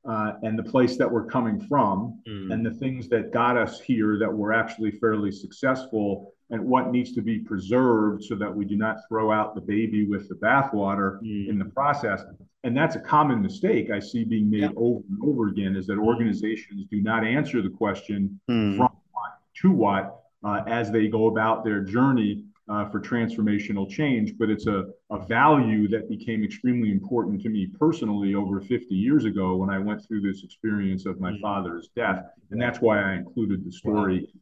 uh, 0.07 0.31
and 0.41 0.57
the 0.57 0.63
place 0.63 0.95
that 0.95 1.11
we're 1.11 1.25
coming 1.25 1.59
from 1.67 2.21
mm. 2.25 2.53
and 2.53 2.65
the 2.65 2.71
things 2.71 3.09
that 3.09 3.33
got 3.33 3.57
us 3.57 3.81
here 3.81 4.17
that 4.17 4.33
were 4.33 4.53
actually 4.53 4.89
fairly 4.89 5.29
successful 5.29 6.33
and 6.51 6.63
what 6.63 6.91
needs 6.91 7.13
to 7.13 7.21
be 7.21 7.39
preserved 7.39 8.23
so 8.23 8.35
that 8.35 8.53
we 8.53 8.65
do 8.65 8.75
not 8.75 8.97
throw 9.07 9.31
out 9.31 9.55
the 9.55 9.61
baby 9.61 10.05
with 10.05 10.27
the 10.29 10.35
bathwater 10.35 11.19
mm. 11.21 11.49
in 11.49 11.57
the 11.57 11.65
process. 11.65 12.23
And 12.63 12.77
that's 12.77 12.95
a 12.95 12.99
common 12.99 13.41
mistake 13.41 13.89
I 13.89 13.99
see 13.99 14.23
being 14.23 14.49
made 14.49 14.61
yeah. 14.61 14.69
over 14.75 15.01
and 15.09 15.17
over 15.23 15.47
again 15.47 15.75
is 15.75 15.87
that 15.87 15.97
organizations 15.97 16.85
do 16.91 17.01
not 17.01 17.25
answer 17.25 17.61
the 17.61 17.69
question 17.69 18.39
mm. 18.49 18.77
from 18.77 18.89
what 19.13 19.31
to 19.61 19.71
what 19.71 20.23
uh, 20.43 20.61
as 20.67 20.91
they 20.91 21.07
go 21.07 21.27
about 21.27 21.63
their 21.63 21.81
journey 21.81 22.43
uh, 22.69 22.87
for 22.89 22.99
transformational 22.99 23.89
change, 23.89 24.33
but 24.37 24.49
it's 24.49 24.67
a, 24.67 24.85
a 25.09 25.25
value 25.25 25.87
that 25.87 26.07
became 26.07 26.43
extremely 26.43 26.91
important 26.91 27.41
to 27.41 27.49
me 27.49 27.67
personally 27.79 28.35
over 28.35 28.61
50 28.61 28.93
years 28.93 29.25
ago 29.25 29.55
when 29.55 29.69
I 29.69 29.79
went 29.79 30.05
through 30.05 30.21
this 30.21 30.43
experience 30.43 31.05
of 31.05 31.19
my 31.19 31.31
mm. 31.31 31.41
father's 31.41 31.89
death. 31.95 32.25
And 32.51 32.61
that's 32.61 32.79
why 32.79 33.01
I 33.01 33.15
included 33.15 33.65
the 33.65 33.71
story. 33.71 34.21
Wow. 34.21 34.41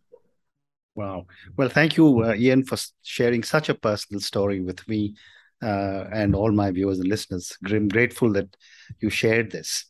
Wow. 0.96 1.26
Well, 1.58 1.70
thank 1.70 1.98
you, 1.98 2.24
uh, 2.24 2.34
Ian, 2.36 2.66
for 2.66 2.78
sharing 3.02 3.44
such 3.44 3.70
a 3.70 3.76
personal 3.76 4.20
story 4.22 4.62
with 4.62 4.88
me 4.88 5.16
uh, 5.62 6.06
and 6.12 6.36
all 6.36 6.52
my 6.52 6.72
viewers 6.72 7.00
and 7.00 7.08
listeners. 7.08 7.58
I'm 7.66 7.88
grateful 7.88 8.32
that 8.34 8.56
you 9.00 9.10
shared 9.10 9.52
this. 9.52 9.86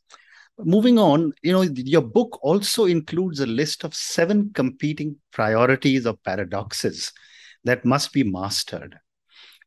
Moving 0.58 1.00
on, 1.00 1.32
you 1.42 1.54
know, 1.54 1.62
your 1.62 2.02
book 2.02 2.38
also 2.42 2.86
includes 2.86 3.40
a 3.40 3.46
list 3.46 3.86
of 3.86 3.96
seven 3.96 4.52
competing 4.54 5.16
priorities 5.32 6.06
or 6.06 6.18
paradoxes 6.26 7.14
that 7.64 7.86
must 7.86 8.12
be 8.12 8.24
mastered. 8.24 8.98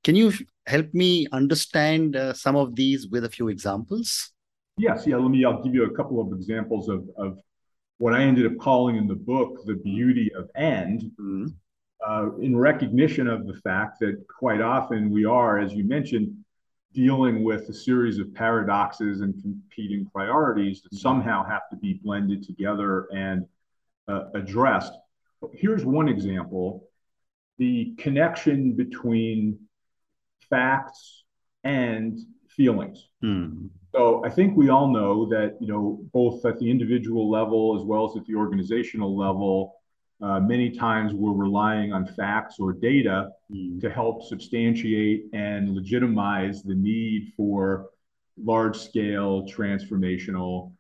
Can 0.05 0.17
you 0.17 0.33
help 0.67 0.93
me 0.93 1.27
understand 1.33 2.17
uh, 2.17 2.35
some 2.35 2.57
of 2.57 2.75
these 2.75 3.09
with 3.09 3.25
a 3.25 3.31
few 3.31 3.49
examples? 3.49 4.33
Yes, 4.77 5.07
yeah. 5.07 5.17
Let 5.17 5.31
me. 5.31 5.45
I'll 5.45 5.62
give 5.62 5.75
you 5.75 5.85
a 5.85 5.95
couple 5.95 6.21
of 6.21 6.33
examples 6.33 6.89
of 6.89 7.09
of 7.17 7.39
what 8.02 8.14
I 8.14 8.25
ended 8.25 8.47
up 8.47 8.59
calling 8.59 8.97
in 8.97 9.06
the 9.06 9.14
book 9.14 9.64
the 9.64 9.76
beauty 9.76 10.32
of 10.37 10.50
end, 10.56 11.12
mm-hmm. 11.21 11.47
uh, 12.04 12.37
in 12.38 12.56
recognition 12.56 13.28
of 13.28 13.47
the 13.47 13.54
fact 13.54 14.00
that 14.00 14.26
quite 14.26 14.61
often 14.61 15.09
we 15.09 15.25
are, 15.25 15.61
as 15.61 15.73
you 15.73 15.85
mentioned, 15.85 16.37
dealing 16.92 17.44
with 17.44 17.68
a 17.68 17.73
series 17.73 18.18
of 18.18 18.35
paradoxes 18.35 19.21
and 19.21 19.40
competing 19.40 20.04
priorities 20.12 20.82
that 20.82 20.88
mm-hmm. 20.88 20.97
somehow 20.97 21.49
have 21.49 21.68
to 21.71 21.76
be 21.76 22.00
blended 22.02 22.42
together 22.42 23.06
and 23.14 23.47
uh, 24.09 24.25
addressed. 24.35 24.94
Here's 25.52 25.85
one 25.85 26.09
example 26.09 26.88
the 27.59 27.94
connection 27.99 28.73
between 28.73 29.61
facts 30.50 31.23
and 31.62 32.18
feelings. 32.49 33.06
Mm. 33.23 33.68
So 33.95 34.25
I 34.25 34.31
think 34.31 34.57
we 34.57 34.71
all 34.71 34.89
know 34.89 35.27
that, 35.27 35.57
you 35.61 35.67
know, 35.67 36.01
both 36.13 36.45
at 36.47 36.59
the 36.59 36.71
individual 36.71 37.31
level 37.31 37.79
as 37.79 37.85
well 37.85 38.09
as 38.09 38.17
at 38.17 38.25
the 38.27 38.35
organizational 38.35 39.17
level, 39.17 39.77
uh, 40.23 40.41
many 40.41 40.71
times 40.71 41.13
we're 41.13 41.33
relying 41.33 41.93
on 41.93 42.07
facts 42.07 42.57
or 42.59 42.73
data 42.73 43.31
mm. 43.53 43.81
to 43.81 43.91
help 43.91 44.23
substantiate 44.23 45.27
and 45.35 45.75
legitimize 45.75 46.63
the 46.63 46.75
need 46.75 47.33
for 47.37 47.91
large 48.43 48.79
scale 48.79 49.43
transformational 49.47 50.73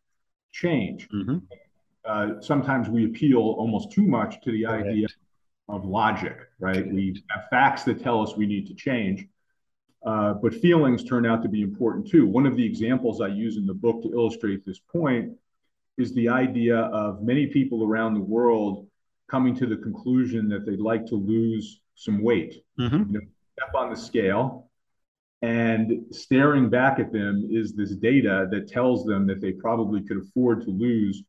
change. 0.52 1.08
Mm-hmm. 1.10 1.38
Uh, 2.04 2.40
sometimes 2.40 2.88
we 2.88 3.04
appeal 3.04 3.38
almost 3.40 3.92
too 3.92 4.06
much 4.06 4.40
to 4.42 4.52
the 4.52 4.64
Correct. 4.64 4.88
idea 4.88 5.06
of 5.68 5.84
logic, 5.84 6.36
right? 6.58 6.86
We 6.90 7.22
have 7.30 7.44
facts 7.50 7.84
that 7.84 8.02
tell 8.02 8.22
us 8.22 8.36
we 8.36 8.46
need 8.46 8.66
to 8.68 8.74
change. 8.74 9.26
Uh, 10.04 10.34
but 10.34 10.52
feelings 10.54 11.04
turn 11.04 11.24
out 11.24 11.42
to 11.42 11.48
be 11.48 11.62
important 11.62 12.08
too. 12.08 12.26
One 12.26 12.46
of 12.46 12.56
the 12.56 12.64
examples 12.64 13.20
I 13.20 13.28
use 13.28 13.56
in 13.56 13.66
the 13.66 13.74
book 13.74 14.02
to 14.02 14.12
illustrate 14.12 14.66
this 14.66 14.80
point 14.80 15.32
is 15.96 16.12
the 16.14 16.28
idea 16.28 16.76
of 16.76 17.22
many 17.22 17.46
people 17.46 17.84
around 17.84 18.14
the 18.14 18.20
world 18.20 18.86
coming 19.30 19.54
to 19.56 19.66
the 19.66 19.76
conclusion 19.76 20.48
that 20.48 20.66
they'd 20.66 20.80
like 20.80 21.06
to 21.06 21.14
lose 21.14 21.80
some 21.94 22.22
weight. 22.22 22.64
Mm-hmm. 22.78 23.12
You 23.12 23.20
know, 23.20 23.20
step 23.56 23.74
on 23.74 23.90
the 23.90 23.96
scale, 23.96 24.70
and 25.42 26.04
staring 26.10 26.68
back 26.68 26.98
at 26.98 27.12
them 27.12 27.48
is 27.50 27.74
this 27.74 27.92
data 27.92 28.48
that 28.50 28.68
tells 28.68 29.04
them 29.04 29.26
that 29.26 29.40
they 29.40 29.52
probably 29.52 30.02
could 30.02 30.18
afford 30.18 30.62
to 30.62 30.70
lose 30.70 31.22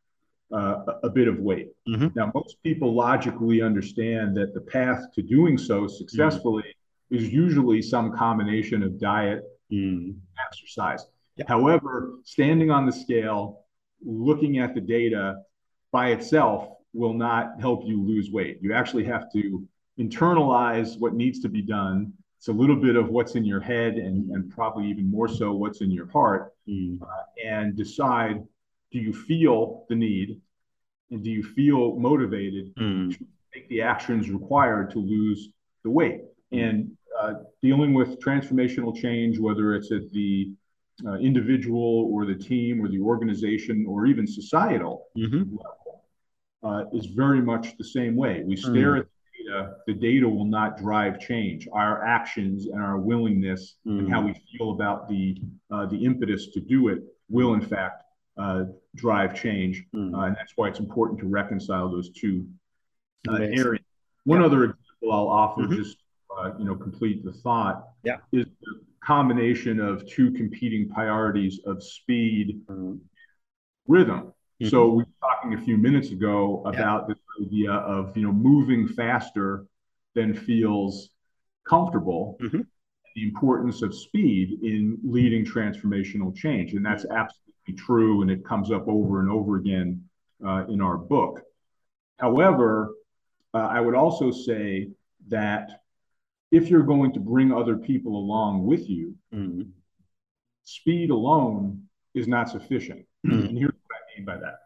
uh, 0.54 0.84
a 1.04 1.10
bit 1.10 1.28
of 1.28 1.40
weight. 1.40 1.70
Mm-hmm. 1.88 2.08
Now, 2.16 2.32
most 2.34 2.62
people 2.64 2.94
logically 2.94 3.62
understand 3.62 4.38
that 4.38 4.54
the 4.54 4.62
path 4.62 5.12
to 5.16 5.22
doing 5.22 5.58
so 5.58 5.88
successfully 5.88 6.64
mm-hmm. 6.64 6.83
Is 7.14 7.32
usually 7.32 7.82
some 7.82 8.12
combination 8.12 8.82
of 8.82 9.00
diet 9.00 9.44
and 9.70 10.20
exercise. 10.48 11.06
However, 11.48 12.16
standing 12.24 12.72
on 12.72 12.86
the 12.86 12.92
scale, 12.92 13.66
looking 14.04 14.58
at 14.58 14.74
the 14.74 14.82
data 14.82 15.36
by 15.92 16.10
itself 16.10 16.70
will 16.94 17.14
not 17.14 17.62
help 17.62 17.84
you 17.86 18.04
lose 18.04 18.32
weight. 18.32 18.58
You 18.62 18.74
actually 18.74 19.06
have 19.06 19.32
to 19.34 19.66
internalize 20.00 21.00
what 21.00 21.14
needs 21.14 21.40
to 21.42 21.50
be 21.50 21.62
done. 21.62 22.14
It's 22.38 22.48
a 22.48 22.52
little 22.52 22.76
bit 22.76 22.96
of 22.96 23.10
what's 23.10 23.36
in 23.36 23.46
your 23.46 23.62
head 23.62 23.94
and, 23.94 24.32
and 24.32 24.50
probably 24.50 24.88
even 24.88 25.10
more 25.10 25.28
so 25.28 25.54
what's 25.54 25.82
in 25.82 25.92
your 25.92 26.10
heart, 26.10 26.54
mm. 26.68 27.02
uh, 27.02 27.06
and 27.46 27.76
decide 27.76 28.44
do 28.92 29.00
you 29.00 29.14
feel 29.14 29.86
the 29.88 29.96
need 29.96 30.42
and 31.12 31.24
do 31.24 31.30
you 31.30 31.44
feel 31.44 31.96
motivated 31.96 32.76
mm. 32.76 33.16
to 33.16 33.26
take 33.54 33.70
the 33.70 33.82
actions 33.82 34.30
required 34.30 34.90
to 34.92 35.00
lose 35.00 35.50
the 35.84 35.90
weight? 35.90 36.22
And 36.52 36.96
uh, 37.24 37.34
dealing 37.62 37.94
with 37.94 38.20
transformational 38.20 38.96
change, 38.96 39.40
whether 39.40 39.76
it's 39.76 39.92
at 39.92 40.12
the 40.12 40.52
uh, 41.08 41.14
individual 41.16 42.10
or 42.12 42.26
the 42.26 42.36
team 42.36 42.84
or 42.84 42.88
the 42.88 43.00
organization 43.00 43.86
or 43.88 44.06
even 44.06 44.28
societal 44.28 45.08
mm-hmm. 45.18 45.56
level, 45.56 46.04
uh, 46.64 46.84
is 46.94 47.08
very 47.08 47.42
much 47.42 47.78
the 47.78 47.84
same 47.84 48.16
way. 48.16 48.44
We 48.46 48.56
stare 48.56 48.94
mm. 48.94 49.00
at 49.00 49.06
the 49.06 49.44
data, 49.44 49.74
the 49.88 49.94
data 49.94 50.30
will 50.30 50.46
not 50.46 50.78
drive 50.78 51.20
change. 51.20 51.68
Our 51.74 52.06
actions 52.06 52.68
and 52.68 52.82
our 52.82 52.98
willingness 52.98 53.76
mm. 53.88 54.00
and 54.00 54.10
how 54.10 54.22
we 54.22 54.34
feel 54.52 54.72
about 54.72 55.10
the 55.10 55.38
uh, 55.72 55.86
the 55.88 55.98
impetus 56.06 56.48
to 56.54 56.62
do 56.62 56.88
it 56.90 57.00
will, 57.30 57.54
in 57.54 57.62
fact, 57.62 58.04
uh, 58.38 58.66
drive 58.96 59.36
change, 59.36 59.84
mm. 59.96 60.14
and 60.26 60.36
that's 60.36 60.54
why 60.56 60.68
it's 60.70 60.80
important 60.80 61.20
to 61.20 61.28
reconcile 61.28 61.90
those 61.90 62.10
two 62.12 62.48
uh, 63.28 63.36
areas. 63.36 63.84
One 64.26 64.40
yeah. 64.40 64.46
other 64.46 64.64
example 64.66 65.12
I'll 65.12 65.28
offer, 65.28 65.64
mm-hmm. 65.64 65.76
just 65.76 65.98
uh, 66.44 66.52
you 66.58 66.66
know, 66.66 66.76
complete 66.76 67.24
the 67.24 67.32
thought, 67.32 67.90
yeah. 68.04 68.18
is 68.32 68.46
the 68.62 68.82
combination 69.04 69.80
of 69.80 70.08
two 70.08 70.32
competing 70.32 70.90
priorities 70.90 71.60
of 71.66 71.84
speed, 71.84 72.62
mm-hmm. 72.68 72.96
rhythm. 73.88 74.34
Mm-hmm. 74.62 74.68
So 74.68 74.90
we 74.90 75.04
were 75.04 75.10
talking 75.22 75.54
a 75.54 75.62
few 75.62 75.78
minutes 75.78 76.10
ago 76.12 76.64
about 76.66 77.06
yeah. 77.08 77.14
this 77.14 77.48
idea 77.48 77.72
of 77.72 78.16
you 78.16 78.24
know 78.24 78.34
moving 78.34 78.88
faster 78.88 79.66
than 80.16 80.34
feels 80.34 81.10
comfortable. 81.68 82.38
Mm-hmm. 82.42 82.62
The 83.16 83.24
importance 83.24 83.84
of 83.84 83.94
speed 83.94 84.64
in 84.64 84.98
leading 85.04 85.46
transformational 85.46 86.36
change, 86.36 86.74
and 86.74 86.84
that's 86.84 87.06
absolutely 87.06 87.76
true, 87.78 88.22
and 88.22 88.32
it 88.32 88.44
comes 88.44 88.72
up 88.72 88.88
over 88.88 89.20
and 89.20 89.30
over 89.30 89.58
again 89.58 90.04
uh, 90.46 90.66
in 90.68 90.82
our 90.82 90.98
book. 90.98 91.42
However, 92.18 92.96
uh, 93.54 93.58
I 93.58 93.82
would 93.82 93.96
also 93.96 94.32
say 94.32 94.90
that 95.28 95.83
if 96.54 96.70
you're 96.70 96.84
going 96.84 97.12
to 97.12 97.20
bring 97.20 97.52
other 97.52 97.76
people 97.76 98.16
along 98.16 98.64
with 98.64 98.88
you, 98.88 99.16
mm-hmm. 99.34 99.64
speed 100.64 101.10
alone 101.10 101.82
is 102.14 102.28
not 102.28 102.48
sufficient. 102.48 103.06
Mm-hmm. 103.26 103.48
And 103.48 103.58
here's 103.58 103.74
what 103.88 103.98
I 103.98 104.02
mean 104.16 104.26
by 104.26 104.38
that. 104.38 104.58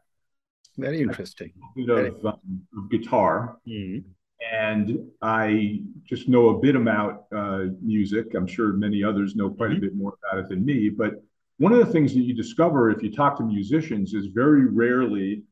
Very 0.78 1.02
interesting. 1.02 1.54
A 1.78 1.86
bit 1.86 1.90
of, 1.90 2.26
um, 2.26 2.62
of 2.78 2.92
guitar. 2.92 3.58
Mm-hmm. 3.66 4.10
And 4.54 5.08
I 5.22 5.82
just 6.04 6.28
know 6.28 6.50
a 6.50 6.60
bit 6.60 6.76
about 6.76 7.26
uh, 7.34 7.66
music. 7.82 8.36
I'm 8.36 8.48
sure 8.48 8.74
many 8.74 9.02
others 9.04 9.36
know 9.36 9.50
quite 9.50 9.72
a 9.72 9.74
Mm-hmm. 9.76 9.82
bit 9.82 9.96
more 9.96 10.14
about 10.22 10.44
it 10.44 10.50
than 10.50 10.66
me. 10.66 10.90
But 10.90 11.24
one 11.58 11.72
of 11.72 11.80
the 11.80 11.92
things 11.94 12.14
that 12.14 12.20
you 12.20 12.36
discover 12.36 12.92
if 12.92 13.02
you 13.02 13.12
talk 13.12 13.38
to 13.38 13.44
musicians 13.44 14.14
is 14.14 14.28
very 14.28 14.66
rarely 14.66 15.44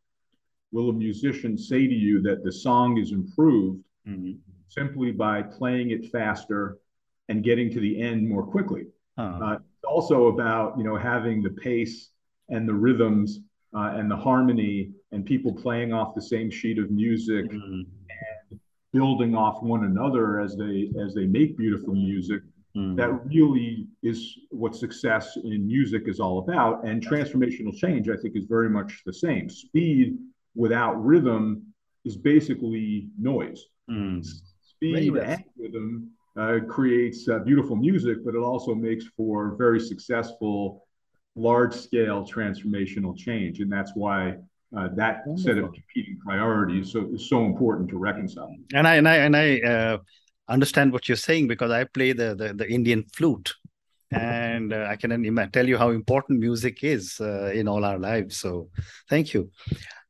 will 0.73 0.89
a 0.89 0.93
musician 0.93 1.57
say 1.57 1.87
to 1.87 1.93
you 1.93 2.21
that 2.23 2.43
the 2.43 2.51
song 2.51 2.97
is 2.97 3.13
improved 3.13 3.81
mm-hmm. 4.07 4.33
Simply 4.67 5.11
by 5.11 5.41
playing 5.41 5.91
it 5.91 6.11
faster 6.11 6.77
and 7.29 7.43
getting 7.43 7.71
to 7.71 7.79
the 7.79 8.01
end 8.01 8.27
more 8.27 8.43
quickly. 8.43 8.87
Uh-huh. 9.17 9.45
Uh, 9.45 9.57
also 9.87 10.27
about 10.27 10.77
you 10.77 10.83
know 10.83 10.97
having 10.97 11.41
the 11.41 11.49
pace 11.49 12.09
and 12.49 12.67
the 12.67 12.73
rhythms 12.73 13.39
uh, 13.75 13.91
and 13.95 14.09
the 14.09 14.15
harmony 14.15 14.91
and 15.11 15.25
people 15.25 15.53
playing 15.53 15.93
off 15.93 16.15
the 16.15 16.21
same 16.21 16.49
sheet 16.49 16.77
of 16.77 16.91
music 16.91 17.45
mm-hmm. 17.45 17.81
and 18.51 18.59
building 18.91 19.35
off 19.35 19.61
one 19.61 19.85
another 19.85 20.39
as 20.39 20.55
they 20.57 20.91
as 21.01 21.13
they 21.13 21.25
make 21.25 21.57
beautiful 21.57 21.93
music 21.93 22.41
Mm. 22.75 22.95
That 22.97 23.25
really 23.25 23.87
is 24.03 24.37
what 24.49 24.75
success 24.75 25.37
in 25.37 25.65
music 25.65 26.03
is 26.07 26.19
all 26.19 26.39
about. 26.39 26.85
And 26.85 27.05
transformational 27.05 27.75
change, 27.75 28.09
I 28.09 28.17
think, 28.17 28.35
is 28.35 28.45
very 28.45 28.69
much 28.69 29.01
the 29.05 29.13
same. 29.13 29.49
Speed 29.49 30.17
without 30.55 31.03
rhythm 31.03 31.63
is 32.03 32.17
basically 32.17 33.09
noise. 33.17 33.65
Mm. 33.89 34.25
Speed 34.93 35.45
rhythm 35.57 36.11
uh, 36.37 36.59
creates 36.67 37.27
uh, 37.27 37.39
beautiful 37.39 37.75
music, 37.75 38.23
but 38.25 38.35
it 38.35 38.39
also 38.39 38.75
makes 38.75 39.05
for 39.17 39.55
very 39.55 39.79
successful, 39.79 40.85
large 41.35 41.73
scale 41.73 42.25
transformational 42.25 43.17
change. 43.17 43.59
And 43.59 43.71
that's 43.71 43.91
why 43.95 44.35
uh, 44.77 44.89
that 44.95 45.23
Wonderful. 45.25 45.37
set 45.37 45.57
of 45.57 45.73
competing 45.73 46.17
priorities 46.25 46.91
so 46.91 47.09
is 47.13 47.29
so 47.29 47.45
important 47.45 47.89
to 47.89 47.97
reconcile. 47.97 48.53
And 48.73 48.87
I 48.87 48.95
and 48.95 49.07
I 49.07 49.15
and 49.17 49.35
I 49.35 49.59
uh, 49.61 49.97
understand 50.49 50.91
what 50.91 51.07
you're 51.07 51.15
saying 51.15 51.47
because 51.47 51.71
I 51.71 51.85
play 51.85 52.11
the 52.13 52.35
the, 52.35 52.53
the 52.53 52.67
Indian 52.67 53.05
flute, 53.13 53.53
and 54.11 54.73
uh, 54.73 54.87
I 54.89 54.95
can 54.97 55.11
tell 55.51 55.67
you 55.67 55.77
how 55.77 55.89
important 55.91 56.39
music 56.39 56.83
is 56.83 57.17
uh, 57.21 57.51
in 57.53 57.67
all 57.67 57.85
our 57.85 57.99
lives. 57.99 58.37
So, 58.37 58.69
thank 59.09 59.33
you. 59.33 59.51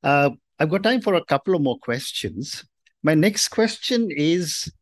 Uh, 0.04 0.32
I've 0.60 0.70
got 0.70 0.84
time 0.84 1.02
for 1.02 1.16
a 1.16 1.26
couple 1.26 1.56
of 1.56 1.62
more 1.62 1.78
questions. 1.80 2.66
My 3.06 3.14
next 3.14 3.50
question 3.50 4.10
is 4.10 4.74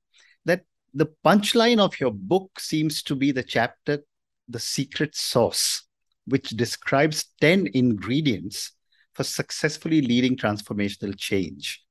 that 0.46 0.62
the 0.94 1.08
punchline 1.26 1.80
of 1.80 2.00
your 2.00 2.12
book 2.12 2.58
seems 2.58 3.04
to 3.04 3.16
be 3.18 3.34
the 3.34 3.44
chapter 3.44 4.06
"The 4.48 4.60
Secret 4.60 5.14
Sauce," 5.14 5.84
which 6.26 6.52
describes 6.52 7.26
ten 7.42 7.68
ingredients 7.74 8.72
for 9.12 9.26
successfully 9.26 10.02
leading 10.02 10.38
transformational 10.38 11.18
change. 11.18 11.84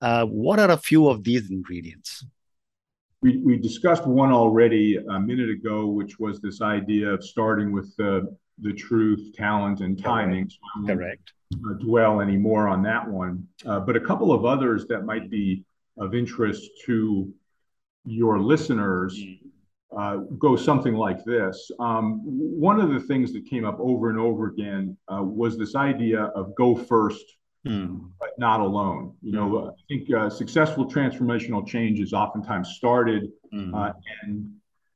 Uh, 0.00 0.24
what 0.24 0.58
are 0.58 0.70
a 0.70 0.78
few 0.78 1.06
of 1.06 1.22
these 1.22 1.50
ingredients? 1.50 2.24
we, 3.22 3.36
we 3.38 3.56
discussed 3.56 4.06
one 4.06 4.32
already 4.32 4.96
a 4.96 5.20
minute 5.20 5.48
ago, 5.48 5.86
which 5.86 6.18
was 6.18 6.40
this 6.40 6.60
idea 6.60 7.08
of 7.08 7.24
starting 7.24 7.70
with 7.72 7.94
the, 7.96 8.36
the 8.60 8.72
truth, 8.72 9.32
talent, 9.34 9.80
and 9.80 10.02
timing. 10.02 10.50
Correct. 10.86 10.88
So 10.88 10.94
Correct. 10.94 11.32
Uh, 11.54 11.84
dwell 11.84 12.20
any 12.20 12.36
more 12.36 12.68
on 12.68 12.82
that 12.84 13.08
one. 13.08 13.46
Uh, 13.66 13.80
but 13.80 13.96
a 13.96 14.00
couple 14.00 14.32
of 14.32 14.44
others 14.44 14.86
that 14.86 15.04
might 15.04 15.30
be 15.30 15.64
of 15.98 16.14
interest 16.14 16.70
to 16.86 17.32
your 18.04 18.40
listeners 18.40 19.20
uh, 19.96 20.16
go 20.38 20.56
something 20.56 20.94
like 20.94 21.22
this. 21.24 21.70
Um, 21.78 22.20
one 22.24 22.80
of 22.80 22.90
the 22.90 23.00
things 23.00 23.32
that 23.34 23.44
came 23.44 23.66
up 23.66 23.78
over 23.78 24.08
and 24.08 24.18
over 24.18 24.46
again 24.46 24.96
uh, 25.08 25.22
was 25.22 25.58
this 25.58 25.74
idea 25.74 26.24
of 26.34 26.54
go 26.56 26.74
first 26.74 27.24
Mm. 27.64 28.10
but 28.18 28.30
not 28.38 28.58
alone. 28.58 29.14
You 29.22 29.30
know, 29.30 29.48
mm. 29.48 29.70
I 29.70 29.74
think 29.86 30.12
uh, 30.12 30.28
successful 30.28 30.84
transformational 30.84 31.64
change 31.64 32.00
is 32.00 32.12
oftentimes 32.12 32.70
started 32.70 33.30
mm. 33.54 33.72
uh, 33.72 33.92
and 34.24 34.52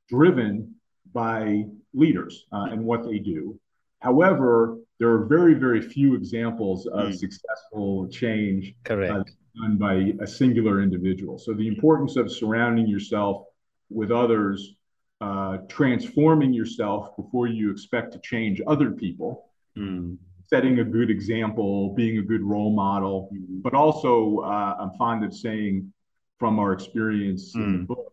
driven 0.09 0.75
by 1.13 1.67
leaders 1.97 2.47
uh, 2.53 2.67
and 2.71 2.85
what 2.85 3.05
they 3.05 3.19
do. 3.19 3.59
However, 4.01 4.79
there 4.99 5.11
are 5.11 5.25
very, 5.25 5.55
very 5.55 5.83
few 5.83 6.15
examples 6.15 6.87
of 6.87 7.09
mm. 7.09 7.19
successful 7.19 8.09
change 8.09 8.75
uh, 8.89 9.25
done 9.61 9.77
by 9.79 10.13
a 10.21 10.27
singular 10.27 10.83
individual. 10.83 11.39
So 11.39 11.53
the 11.55 11.67
importance 11.67 12.17
of 12.17 12.31
surrounding 12.31 12.87
yourself 12.87 13.45
with 13.91 14.11
others, 14.11 14.75
uh, 15.21 15.59
transforming 15.69 16.53
yourself 16.53 17.17
before 17.17 17.47
you 17.47 17.71
expect 17.71 18.13
to 18.13 18.19
change 18.21 18.61
other 18.67 18.91
people, 18.91 19.51
mm. 19.77 20.17
setting 20.47 20.79
a 20.81 20.85
good 20.85 21.11
example, 21.11 21.95
being 21.95 22.19
a 22.19 22.23
good 22.23 22.43
role 22.43 22.75
model, 22.75 23.31
mm. 23.33 23.63
but 23.63 23.75
also 23.75 24.41
uh, 24.41 24.77
I'm 24.79 24.91
fond 24.99 25.25
of 25.25 25.35
saying 25.35 25.93
from 26.39 26.59
our 26.59 26.73
experience 26.73 27.55
in 27.55 27.79
the 27.79 27.85
book, 27.85 28.13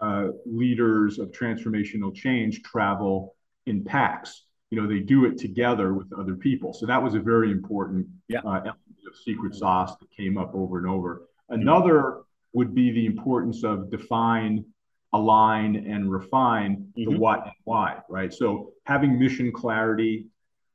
uh, 0.00 0.28
leaders 0.46 1.18
of 1.18 1.30
transformational 1.30 2.14
change 2.14 2.62
travel 2.62 3.34
in 3.66 3.84
packs 3.84 4.44
you 4.70 4.80
know 4.80 4.88
they 4.88 5.00
do 5.00 5.24
it 5.24 5.36
together 5.36 5.94
with 5.94 6.12
other 6.18 6.34
people 6.34 6.72
so 6.72 6.86
that 6.86 7.02
was 7.02 7.14
a 7.14 7.20
very 7.20 7.50
important 7.50 8.06
yeah. 8.28 8.38
uh, 8.40 8.60
element 8.60 8.76
of 9.06 9.16
secret 9.24 9.54
sauce 9.54 9.96
that 9.98 10.10
came 10.10 10.38
up 10.38 10.54
over 10.54 10.78
and 10.78 10.86
over 10.86 11.26
another 11.50 12.22
would 12.52 12.74
be 12.74 12.90
the 12.90 13.06
importance 13.06 13.62
of 13.64 13.90
define 13.90 14.64
align 15.12 15.76
and 15.76 16.10
refine 16.10 16.76
mm-hmm. 16.76 17.12
the 17.12 17.18
what 17.18 17.44
and 17.44 17.54
why 17.64 17.98
right 18.08 18.32
so 18.32 18.72
having 18.84 19.18
mission 19.18 19.52
clarity 19.52 20.26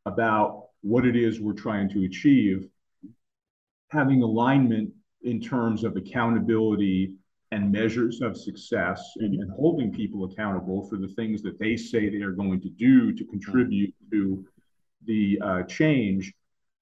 about 0.06 0.68
what 0.82 1.06
it 1.06 1.16
is 1.16 1.40
we're 1.40 1.54
trying 1.54 1.90
to 1.90 2.06
achieve 2.06 2.68
having 3.90 4.22
alignment 4.22 4.92
in 5.24 5.42
terms 5.42 5.84
of 5.84 5.96
accountability 5.96 7.14
and 7.52 7.72
measures 7.72 8.22
of 8.22 8.36
success 8.36 9.12
and, 9.18 9.36
and, 9.36 9.52
holding 9.52 9.92
people 9.92 10.26
accountable 10.26 10.88
for 10.90 10.98
the 10.98 11.08
things 11.10 11.42
that 11.44 11.60
they 11.60 11.78
say 11.78 12.10
they 12.10 12.24
are 12.24 12.32
going 12.32 12.60
to 12.60 12.70
do 12.70 13.14
to 13.14 13.24
contribute 13.26 13.94
to 14.12 14.46
the 15.06 15.40
uh, 15.42 15.64
change. 15.64 16.34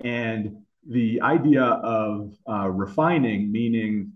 And 0.04 0.58
the 0.88 1.22
idea 1.22 1.64
of 1.64 2.34
uh, 2.50 2.70
refining, 2.70 3.52
meaning 3.52 4.14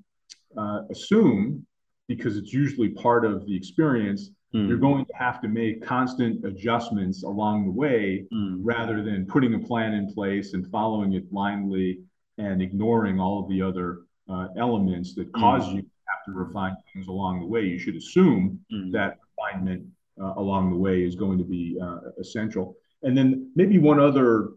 uh, 0.57 0.81
assume, 0.89 1.65
because 2.07 2.37
it's 2.37 2.53
usually 2.53 2.89
part 2.89 3.25
of 3.25 3.45
the 3.45 3.55
experience, 3.55 4.31
mm. 4.53 4.67
you're 4.67 4.77
going 4.77 5.05
to 5.05 5.13
have 5.15 5.41
to 5.41 5.47
make 5.47 5.85
constant 5.85 6.45
adjustments 6.45 7.23
along 7.23 7.65
the 7.65 7.71
way 7.71 8.25
mm. 8.33 8.57
rather 8.61 9.03
than 9.03 9.25
putting 9.25 9.53
a 9.53 9.59
plan 9.59 9.93
in 9.93 10.13
place 10.13 10.53
and 10.53 10.65
following 10.71 11.13
it 11.13 11.29
blindly 11.29 11.99
and 12.37 12.61
ignoring 12.61 13.19
all 13.19 13.43
of 13.43 13.49
the 13.49 13.61
other 13.61 14.03
uh, 14.29 14.47
elements 14.57 15.13
that 15.15 15.31
cause 15.33 15.67
mm. 15.67 15.75
you 15.75 15.85
to 16.27 16.33
refine 16.33 16.75
things 16.93 17.07
along 17.07 17.39
the 17.39 17.45
way. 17.45 17.61
You 17.61 17.79
should 17.79 17.95
assume 17.95 18.59
mm. 18.71 18.91
that 18.91 19.17
refinement 19.37 19.87
uh, 20.21 20.33
along 20.37 20.71
the 20.71 20.77
way 20.77 21.03
is 21.03 21.15
going 21.15 21.37
to 21.39 21.43
be 21.43 21.79
uh, 21.81 21.99
essential. 22.19 22.75
And 23.03 23.17
then 23.17 23.51
maybe 23.55 23.79
one 23.79 23.99
other 23.99 24.49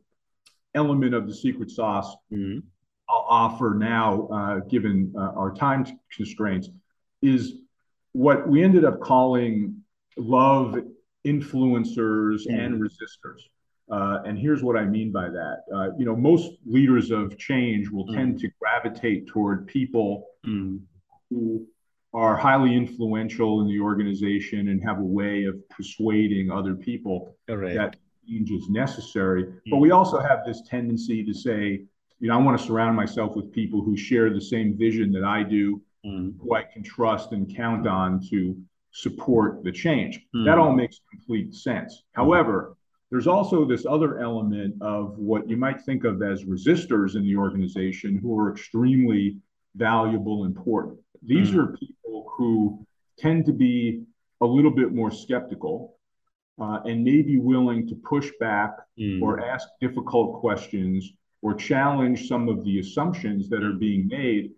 element 0.75 1.15
of 1.15 1.27
the 1.27 1.35
secret 1.35 1.71
sauce 1.71 2.15
mm. 2.33 2.63
I'll 3.09 3.27
offer 3.29 3.75
now, 3.77 4.29
uh, 4.29 4.59
given 4.69 5.13
uh, 5.17 5.33
our 5.37 5.53
time 5.53 5.85
constraints, 6.15 6.69
is 7.23 7.55
what 8.13 8.49
we 8.49 8.63
ended 8.63 8.85
up 8.85 9.01
calling 9.01 9.83
love 10.17 10.79
influencers 11.27 12.47
mm. 12.47 12.59
and 12.59 12.81
resistors. 12.81 13.43
Uh, 13.91 14.23
and 14.25 14.39
here's 14.39 14.63
what 14.63 14.77
I 14.77 14.85
mean 14.85 15.11
by 15.11 15.29
that. 15.29 15.65
Uh, 15.75 15.89
you 15.99 16.05
know, 16.05 16.15
most 16.15 16.53
leaders 16.65 17.11
of 17.11 17.37
change 17.37 17.91
will 17.91 18.07
mm. 18.07 18.15
tend 18.15 18.39
to 18.41 18.49
gravitate 18.61 19.27
toward 19.27 19.67
people 19.67 20.27
mm 20.47 20.81
who 21.31 21.67
are 22.13 22.37
highly 22.37 22.77
influential 22.77 23.61
in 23.61 23.69
the 23.69 23.81
organization 23.81 24.69
and 24.69 24.83
have 24.83 24.99
a 24.99 25.05
way 25.05 25.45
of 25.45 25.57
persuading 25.69 26.51
other 26.51 26.75
people 26.75 27.37
right. 27.49 27.75
that 27.75 27.97
change 28.29 28.51
is 28.51 28.69
necessary. 28.69 29.45
Mm-hmm. 29.45 29.71
But 29.71 29.77
we 29.79 29.93
also 29.93 30.19
have 30.19 30.41
this 30.45 30.63
tendency 30.69 31.25
to 31.25 31.33
say, 31.33 31.85
you 32.19 32.29
know, 32.29 32.35
I 32.35 32.43
want 32.43 32.59
to 32.59 32.67
surround 32.67 32.97
myself 32.97 33.37
with 33.37 33.53
people 33.53 33.83
who 33.83 33.97
share 33.97 34.31
the 34.31 34.41
same 34.41 34.77
vision 34.77 35.13
that 35.13 35.25
I 35.25 35.43
do, 35.45 35.81
mm-hmm. 36.05 36.41
who 36.41 36.55
I 36.55 36.65
can 36.65 36.83
trust 36.83 37.33
and 37.33 37.55
count 37.55 37.87
on 37.87 38.21
to 38.31 38.57
support 38.91 39.63
the 39.63 39.73
change. 39.73 40.17
Mm-hmm. 40.35 40.45
That 40.47 40.59
all 40.59 40.73
makes 40.73 41.01
complete 41.11 41.55
sense. 41.55 42.03
However, 42.13 42.77
there's 43.11 43.27
also 43.27 43.65
this 43.65 43.87
other 43.87 44.21
element 44.21 44.75
of 44.81 45.19
what 45.19 45.49
you 45.49 45.57
might 45.57 45.81
think 45.81 46.05
of 46.05 46.23
as 46.23 46.45
resistors 46.45 47.17
in 47.17 47.23
the 47.23 47.37
organization 47.37 48.17
who 48.17 48.39
are 48.39 48.53
extremely 48.53 49.37
valuable, 49.75 50.45
important. 50.45 50.99
These 51.23 51.51
mm. 51.51 51.59
are 51.59 51.77
people 51.77 52.31
who 52.37 52.87
tend 53.19 53.47
to 53.47 53.53
be 53.53 54.05
a 54.41 54.47
little 54.47 54.71
bit 54.71 54.93
more 54.93 55.11
skeptical 55.11 55.97
uh, 56.61 56.81
and 56.85 57.05
may 57.05 57.23
be 57.23 57.39
willing 57.39 57.87
to 57.89 57.95
push 57.95 58.31
back 58.41 58.77
mm. 58.99 59.21
or 59.23 59.41
ask 59.41 59.69
difficult 59.81 60.41
questions 60.41 61.13
or 61.43 61.55
challenge 61.55 62.29
some 62.29 62.49
of 62.49 62.65
the 62.65 62.81
assumptions 62.81 63.49
that 63.49 63.63
are 63.63 63.73
being 63.73 64.07
made 64.09 64.53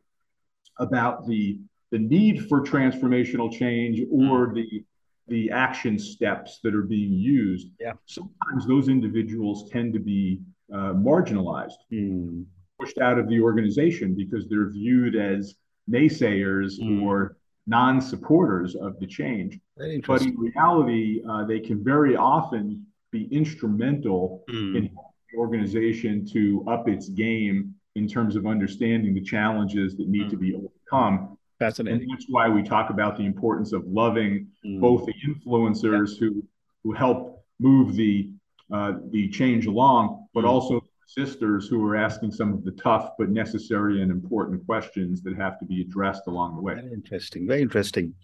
about 0.79 1.27
the 1.27 1.59
the 1.91 1.99
need 1.99 2.49
for 2.49 2.63
transformational 2.63 3.53
change 3.53 4.01
or 4.11 4.49
mm. 4.49 4.55
the 4.55 4.85
the 5.29 5.51
action 5.51 5.99
steps 5.99 6.59
that 6.65 6.75
are 6.75 6.83
being 6.83 7.13
used. 7.13 7.69
Yeah. 7.79 7.93
Sometimes 8.07 8.67
those 8.67 8.89
individuals 8.89 9.71
tend 9.71 9.93
to 9.95 10.01
be 10.01 10.41
uh, 10.73 10.95
marginalized, 10.95 11.79
mm. 11.93 12.45
Pushed 12.83 12.99
out 12.99 13.19
of 13.19 13.29
the 13.29 13.41
organization 13.41 14.15
because 14.15 14.49
they're 14.49 14.71
viewed 14.71 15.15
as 15.17 15.55
naysayers 15.91 16.81
mm. 16.81 17.03
or 17.03 17.37
non-supporters 17.67 18.75
of 18.75 18.99
the 18.99 19.07
change. 19.07 19.59
But 20.07 20.23
in 20.23 20.37
reality, 20.37 21.23
uh, 21.29 21.45
they 21.45 21.61
can 21.61 21.83
very 21.83 22.17
often 22.17 22.87
be 23.11 23.29
instrumental 23.31 24.45
mm. 24.51 24.77
in 24.77 24.83
the 24.85 25.39
organization 25.39 26.27
to 26.33 26.65
up 26.69 26.89
its 26.89 27.09
game 27.09 27.75
in 27.95 28.09
terms 28.09 28.37
of 28.37 28.47
understanding 28.47 29.15
the 29.15 29.21
challenges 29.21 29.97
that 29.97 30.09
need 30.09 30.27
mm. 30.27 30.31
to 30.31 30.37
be 30.37 30.55
overcome. 30.55 31.37
Fascinating. 31.59 32.03
And 32.03 32.11
that's 32.11 32.27
why 32.29 32.49
we 32.49 32.63
talk 32.63 32.91
about 32.91 33.17
the 33.17 33.25
importance 33.25 33.73
of 33.73 33.87
loving 33.87 34.49
mm. 34.67 34.81
both 34.81 35.07
the 35.07 35.15
influencers 35.27 36.15
yeah. 36.15 36.21
who 36.21 36.43
who 36.83 36.93
help 36.93 37.45
move 37.61 37.95
the 37.95 38.31
uh, 38.73 38.95
the 39.11 39.29
change 39.29 39.67
along, 39.67 40.27
but 40.35 40.45
mm. 40.45 40.49
also 40.49 40.83
sisters 41.15 41.69
who 41.69 41.85
are 41.87 41.97
asking 41.97 42.33
some 42.33 42.53
of 42.53 42.65
the 42.65 42.73
tough 42.73 43.11
but 43.19 43.29
necessary 43.29 44.03
and 44.03 44.11
important 44.11 44.65
questions 44.67 45.23
that 45.23 45.37
have 45.37 45.59
to 45.59 45.65
be 45.65 45.83
addressed 45.83 46.23
along 46.27 46.57
the 46.57 46.63
way. 46.63 46.75
Very 46.75 46.93
interesting. 46.93 47.47
Very 47.47 47.63
interesting. 47.63 48.15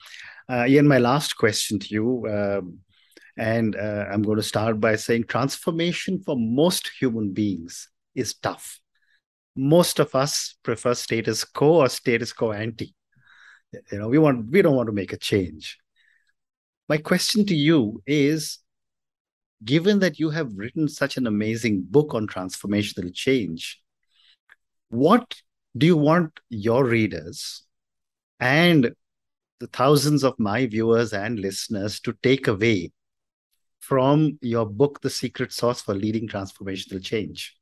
Uh, 0.48 0.64
Ian, 0.66 0.88
my 0.88 0.98
last 0.98 1.36
question 1.36 1.78
to 1.78 1.88
you. 1.88 2.26
Um, 2.28 2.78
and 3.36 3.76
uh, 3.76 4.06
I'm 4.10 4.22
going 4.22 4.36
to 4.36 4.42
start 4.42 4.80
by 4.80 4.96
saying 4.96 5.24
transformation 5.24 6.22
for 6.24 6.36
most 6.36 6.90
human 7.00 7.32
beings 7.32 7.88
is 8.14 8.34
tough. 8.34 8.80
Most 9.54 10.00
of 10.00 10.14
us 10.14 10.56
prefer 10.62 10.94
status 10.94 11.44
quo 11.44 11.82
or 11.82 11.88
status 11.88 12.32
quo 12.32 12.52
ante. 12.52 12.94
You 13.92 13.98
know, 13.98 14.08
we 14.08 14.18
want 14.18 14.50
we 14.50 14.62
don't 14.62 14.76
want 14.76 14.88
to 14.88 14.92
make 14.92 15.12
a 15.12 15.16
change. 15.16 15.78
My 16.88 16.96
question 16.96 17.44
to 17.46 17.54
you 17.54 18.02
is 18.06 18.58
given 19.64 19.98
that 20.00 20.18
you 20.18 20.30
have 20.30 20.56
written 20.56 20.88
such 20.88 21.16
an 21.16 21.26
amazing 21.26 21.84
book 21.88 22.14
on 22.14 22.26
transformational 22.26 23.12
change, 23.12 23.80
what 24.90 25.34
do 25.76 25.86
you 25.86 25.96
want 25.96 26.40
your 26.48 26.84
readers 26.84 27.64
and 28.40 28.94
the 29.60 29.66
thousands 29.68 30.22
of 30.22 30.38
my 30.38 30.66
viewers 30.66 31.12
and 31.12 31.38
listeners 31.40 32.00
to 32.00 32.14
take 32.22 32.46
away 32.46 32.92
from 33.80 34.38
your 34.40 34.66
book, 34.66 35.00
The 35.00 35.10
Secret 35.10 35.52
Sauce 35.52 35.82
for 35.82 35.94
Leading 35.94 36.28
Transformational 36.28 37.02
Change? 37.02 37.56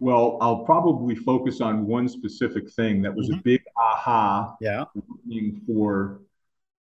Well, 0.00 0.38
I'll 0.40 0.64
probably 0.64 1.16
focus 1.16 1.60
on 1.60 1.86
one 1.86 2.08
specific 2.08 2.70
thing 2.72 3.02
that 3.02 3.14
was 3.14 3.28
mm-hmm. 3.28 3.38
a 3.38 3.42
big 3.42 3.62
aha 3.76 4.56
yeah. 4.60 4.84
for 5.66 6.20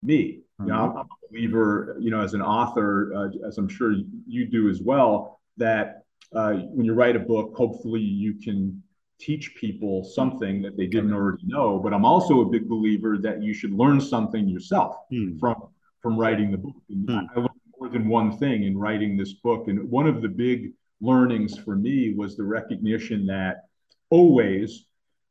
me. 0.03 0.41
Mm-hmm. 0.61 0.67
You 0.67 0.73
know, 0.73 0.79
I'm 0.79 0.97
a 0.97 1.07
believer, 1.31 1.97
you 2.01 2.11
know, 2.11 2.21
as 2.21 2.35
an 2.35 2.43
author, 2.43 3.15
uh, 3.15 3.47
as 3.47 3.59
I'm 3.59 3.69
sure 3.69 3.95
you 4.27 4.47
do 4.47 4.69
as 4.69 4.81
well, 4.81 5.41
that 5.57 6.03
uh, 6.35 6.55
when 6.55 6.85
you 6.85 6.95
write 6.95 7.17
a 7.17 7.21
book, 7.21 7.55
hopefully 7.57 8.01
you 8.01 8.35
can 8.35 8.83
teach 9.19 9.55
people 9.55 10.05
something 10.05 10.61
that 10.63 10.77
they 10.77 10.87
didn't 10.87 11.13
already 11.13 11.45
know. 11.47 11.79
But 11.79 11.95
I'm 11.95 12.05
also 12.05 12.41
a 12.41 12.47
big 12.47 12.69
believer 12.69 13.19
that 13.19 13.43
you 13.43 13.55
should 13.55 13.73
learn 13.73 14.01
something 14.01 14.49
yourself 14.49 14.97
mm. 15.13 15.39
from 15.39 15.69
from 16.03 16.19
writing 16.19 16.53
the 16.53 16.59
book. 16.59 16.77
Mm. 16.93 17.27
I 17.35 17.41
learned 17.41 17.51
more 17.79 17.89
than 17.89 18.09
one 18.09 18.37
thing 18.39 18.65
in 18.65 18.79
writing 18.79 19.17
this 19.17 19.35
book, 19.35 19.69
and 19.69 19.91
one 19.91 20.07
of 20.07 20.23
the 20.23 20.29
big 20.29 20.73
learnings 21.01 21.59
for 21.59 21.77
me 21.77 22.15
was 22.15 22.37
the 22.37 22.45
recognition 22.45 23.27
that 23.27 23.65
always 24.11 24.87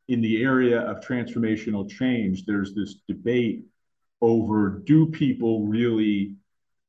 in 0.07 0.21
the 0.21 0.43
area 0.43 0.81
of 0.81 1.01
transformational 1.01 1.89
change, 1.89 2.45
there's 2.45 2.73
this 2.75 2.95
debate 3.07 3.65
over 4.21 4.81
do 4.85 5.07
people 5.07 5.65
really 5.65 6.35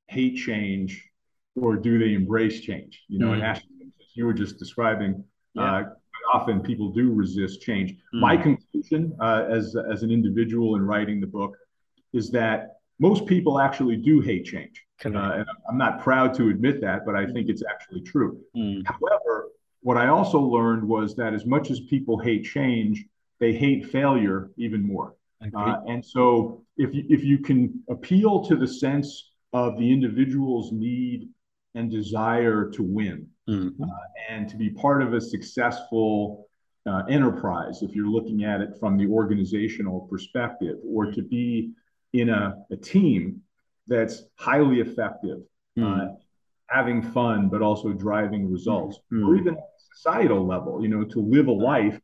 hate 0.08 0.36
change 0.36 1.10
or 1.54 1.76
do 1.76 1.98
they 1.98 2.14
embrace 2.14 2.60
change? 2.60 3.02
You 3.08 3.18
know, 3.18 3.32
mm-hmm. 3.32 3.42
and 3.42 3.92
you 4.14 4.26
were 4.26 4.34
just 4.34 4.58
describing, 4.58 5.24
yeah. 5.54 5.76
uh, 5.76 5.82
often 6.32 6.60
people 6.60 6.90
do 6.90 7.12
resist 7.12 7.62
change. 7.62 7.92
Mm-hmm. 7.92 8.20
My 8.20 8.36
conclusion 8.36 9.16
uh, 9.20 9.46
as, 9.48 9.76
as 9.90 10.02
an 10.02 10.10
individual 10.10 10.76
in 10.76 10.82
writing 10.82 11.20
the 11.20 11.26
book 11.26 11.56
is 12.12 12.30
that 12.30 12.76
most 12.98 13.26
people 13.26 13.60
actually 13.60 13.96
do 13.96 14.20
hate 14.20 14.44
change. 14.44 14.82
Uh, 15.04 15.08
and 15.08 15.46
I'm 15.68 15.76
not 15.76 16.00
proud 16.00 16.32
to 16.34 16.48
admit 16.48 16.80
that, 16.80 17.04
but 17.04 17.14
I 17.14 17.26
think 17.26 17.50
it's 17.50 17.62
actually 17.70 18.00
true. 18.00 18.40
Mm. 18.56 18.86
However, 18.86 19.48
what 19.82 19.98
I 19.98 20.08
also 20.08 20.40
learned 20.40 20.82
was 20.82 21.14
that 21.16 21.34
as 21.34 21.44
much 21.44 21.70
as 21.70 21.80
people 21.80 22.18
hate 22.18 22.44
change, 22.44 23.04
they 23.38 23.52
hate 23.52 23.86
failure 23.86 24.50
even 24.56 24.86
more. 24.86 25.14
Uh, 25.54 25.76
and 25.86 26.02
so 26.02 26.64
if 26.76 26.94
you, 26.94 27.04
if 27.08 27.24
you 27.24 27.38
can 27.38 27.82
appeal 27.88 28.44
to 28.44 28.56
the 28.56 28.66
sense 28.66 29.30
of 29.52 29.78
the 29.78 29.90
individual's 29.90 30.72
need 30.72 31.28
and 31.74 31.90
desire 31.90 32.70
to 32.70 32.82
win 32.82 33.26
mm-hmm. 33.48 33.82
uh, 33.82 33.86
and 34.28 34.48
to 34.48 34.56
be 34.56 34.70
part 34.70 35.02
of 35.02 35.14
a 35.14 35.20
successful 35.20 36.48
uh, 36.86 37.02
enterprise, 37.08 37.82
if 37.82 37.94
you're 37.94 38.08
looking 38.08 38.44
at 38.44 38.60
it 38.60 38.70
from 38.78 38.96
the 38.96 39.06
organizational 39.06 40.00
perspective, 40.10 40.76
or 40.86 41.10
to 41.12 41.22
be 41.22 41.72
in 42.12 42.28
a, 42.28 42.56
a 42.70 42.76
team 42.76 43.40
that's 43.86 44.22
highly 44.36 44.80
effective, 44.80 45.38
mm-hmm. 45.78 46.14
having 46.68 47.02
fun, 47.02 47.48
but 47.48 47.62
also 47.62 47.92
driving 47.92 48.50
results, 48.50 48.98
mm-hmm. 49.12 49.26
or 49.26 49.36
even 49.36 49.56
societal 49.94 50.46
level, 50.46 50.82
you 50.82 50.88
know, 50.88 51.04
to 51.04 51.20
live 51.20 51.48
a 51.48 51.52
life 51.52 51.98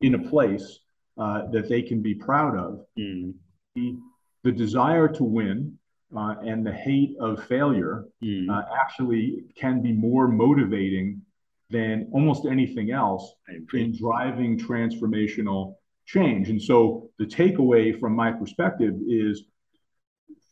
in 0.00 0.14
a 0.14 0.18
place 0.18 0.80
uh, 1.18 1.46
that 1.50 1.68
they 1.68 1.82
can 1.82 2.00
be 2.02 2.14
proud 2.14 2.56
of. 2.56 2.84
Mm. 2.98 3.34
The, 3.74 3.96
the, 4.44 4.52
desire 4.52 5.08
to 5.08 5.24
win 5.24 5.78
uh, 6.16 6.34
and 6.44 6.66
the 6.66 6.72
hate 6.72 7.16
of 7.20 7.44
failure 7.44 8.04
mm. 8.22 8.50
uh, 8.50 8.64
actually 8.78 9.44
can 9.56 9.80
be 9.80 9.92
more 9.92 10.28
motivating 10.28 11.22
than 11.70 12.08
almost 12.12 12.44
anything 12.44 12.90
else 12.90 13.32
in 13.72 13.96
driving 13.96 14.58
transformational 14.58 15.76
change. 16.04 16.50
And 16.50 16.60
so 16.60 17.10
the 17.18 17.24
takeaway 17.24 17.98
from 17.98 18.14
my 18.14 18.30
perspective 18.30 18.94
is 19.08 19.44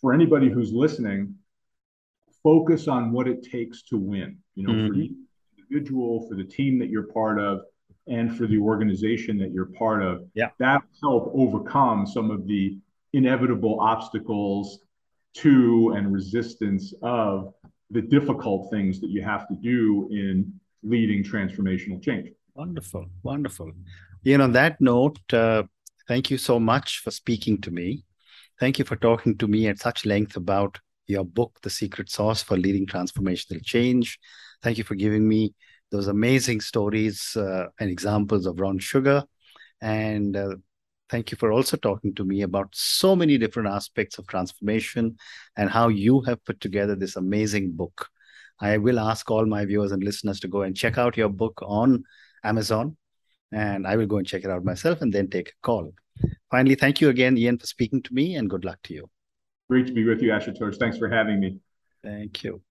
for 0.00 0.14
anybody 0.14 0.48
who's 0.48 0.72
listening, 0.72 1.34
focus 2.42 2.88
on 2.88 3.12
what 3.12 3.28
it 3.28 3.42
takes 3.42 3.82
to 3.82 3.98
win. 3.98 4.38
You 4.54 4.66
know, 4.66 4.72
mm-hmm. 4.72 4.88
for 4.88 4.94
each 4.94 5.12
individual, 5.58 6.26
for 6.28 6.34
the 6.36 6.44
team 6.44 6.78
that 6.78 6.88
you're 6.88 7.12
part 7.12 7.38
of, 7.38 7.60
and 8.06 8.36
for 8.36 8.46
the 8.46 8.58
organization 8.58 9.38
that 9.38 9.52
you're 9.52 9.66
part 9.66 10.02
of. 10.02 10.24
Yeah. 10.34 10.48
That 10.58 10.82
help 11.00 11.30
overcome 11.34 12.06
some 12.06 12.30
of 12.30 12.46
the 12.46 12.78
inevitable 13.12 13.80
obstacles 13.80 14.80
to 15.34 15.94
and 15.96 16.12
resistance 16.12 16.92
of 17.02 17.52
the 17.90 18.02
difficult 18.02 18.70
things 18.70 19.00
that 19.00 19.10
you 19.10 19.22
have 19.22 19.48
to 19.48 19.54
do 19.54 20.08
in 20.10 20.52
leading 20.82 21.22
transformational 21.22 22.02
change. 22.02 22.30
Wonderful, 22.54 23.06
wonderful. 23.22 23.72
You 24.22 24.38
know, 24.38 24.44
on 24.44 24.52
that 24.52 24.80
note, 24.80 25.18
uh, 25.32 25.64
thank 26.08 26.30
you 26.30 26.38
so 26.38 26.60
much 26.60 27.00
for 27.00 27.10
speaking 27.10 27.60
to 27.62 27.70
me. 27.70 28.04
Thank 28.58 28.78
you 28.78 28.84
for 28.84 28.96
talking 28.96 29.38
to 29.38 29.48
me 29.48 29.68
at 29.68 29.78
such 29.78 30.04
length 30.04 30.36
about 30.36 30.78
your 31.06 31.24
book, 31.24 31.58
The 31.62 31.70
Secret 31.70 32.10
Sauce 32.10 32.42
for 32.42 32.56
Leading 32.56 32.86
Transformational 32.86 33.64
Change. 33.64 34.18
Thank 34.62 34.78
you 34.78 34.84
for 34.84 34.94
giving 34.94 35.26
me 35.26 35.54
those 35.90 36.06
amazing 36.06 36.60
stories 36.60 37.34
uh, 37.36 37.66
and 37.80 37.90
examples 37.90 38.46
of 38.46 38.60
Ron 38.60 38.78
Sugar. 38.78 39.24
And 39.80 40.36
uh, 40.36 40.56
thank 41.10 41.30
you 41.30 41.36
for 41.36 41.52
also 41.52 41.76
talking 41.76 42.14
to 42.14 42.24
me 42.24 42.42
about 42.42 42.68
so 42.72 43.16
many 43.16 43.36
different 43.36 43.68
aspects 43.68 44.18
of 44.18 44.26
transformation 44.26 45.16
and 45.56 45.68
how 45.68 45.88
you 45.88 46.20
have 46.22 46.44
put 46.44 46.60
together 46.60 46.94
this 46.94 47.16
amazing 47.16 47.72
book. 47.72 48.08
I 48.60 48.78
will 48.78 49.00
ask 49.00 49.30
all 49.30 49.46
my 49.46 49.64
viewers 49.64 49.92
and 49.92 50.04
listeners 50.04 50.40
to 50.40 50.48
go 50.48 50.62
and 50.62 50.76
check 50.76 50.98
out 50.98 51.16
your 51.16 51.28
book 51.28 51.60
on 51.62 52.04
Amazon. 52.44 52.96
And 53.52 53.86
I 53.86 53.96
will 53.96 54.06
go 54.06 54.18
and 54.18 54.26
check 54.26 54.44
it 54.44 54.50
out 54.50 54.64
myself 54.64 55.02
and 55.02 55.12
then 55.12 55.28
take 55.28 55.48
a 55.48 55.52
call. 55.62 55.92
Finally, 56.50 56.76
thank 56.76 57.00
you 57.00 57.08
again, 57.08 57.36
Ian, 57.36 57.58
for 57.58 57.66
speaking 57.66 58.02
to 58.02 58.14
me 58.14 58.36
and 58.36 58.48
good 58.48 58.64
luck 58.64 58.78
to 58.84 58.94
you. 58.94 59.10
Great 59.68 59.86
to 59.86 59.92
be 59.92 60.04
with 60.04 60.22
you, 60.22 60.30
Ashutosh. 60.30 60.76
Thanks 60.78 60.98
for 60.98 61.08
having 61.08 61.40
me. 61.40 61.58
Thank 62.04 62.44
you. 62.44 62.62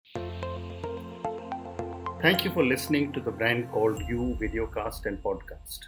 Thank 2.22 2.46
you 2.46 2.52
for 2.52 2.66
listening 2.66 3.12
to 3.14 3.20
the 3.22 3.32
brand 3.32 3.72
called 3.72 4.02
You 4.08 4.38
Videocast 4.42 5.06
and 5.06 5.24
Podcast, 5.24 5.88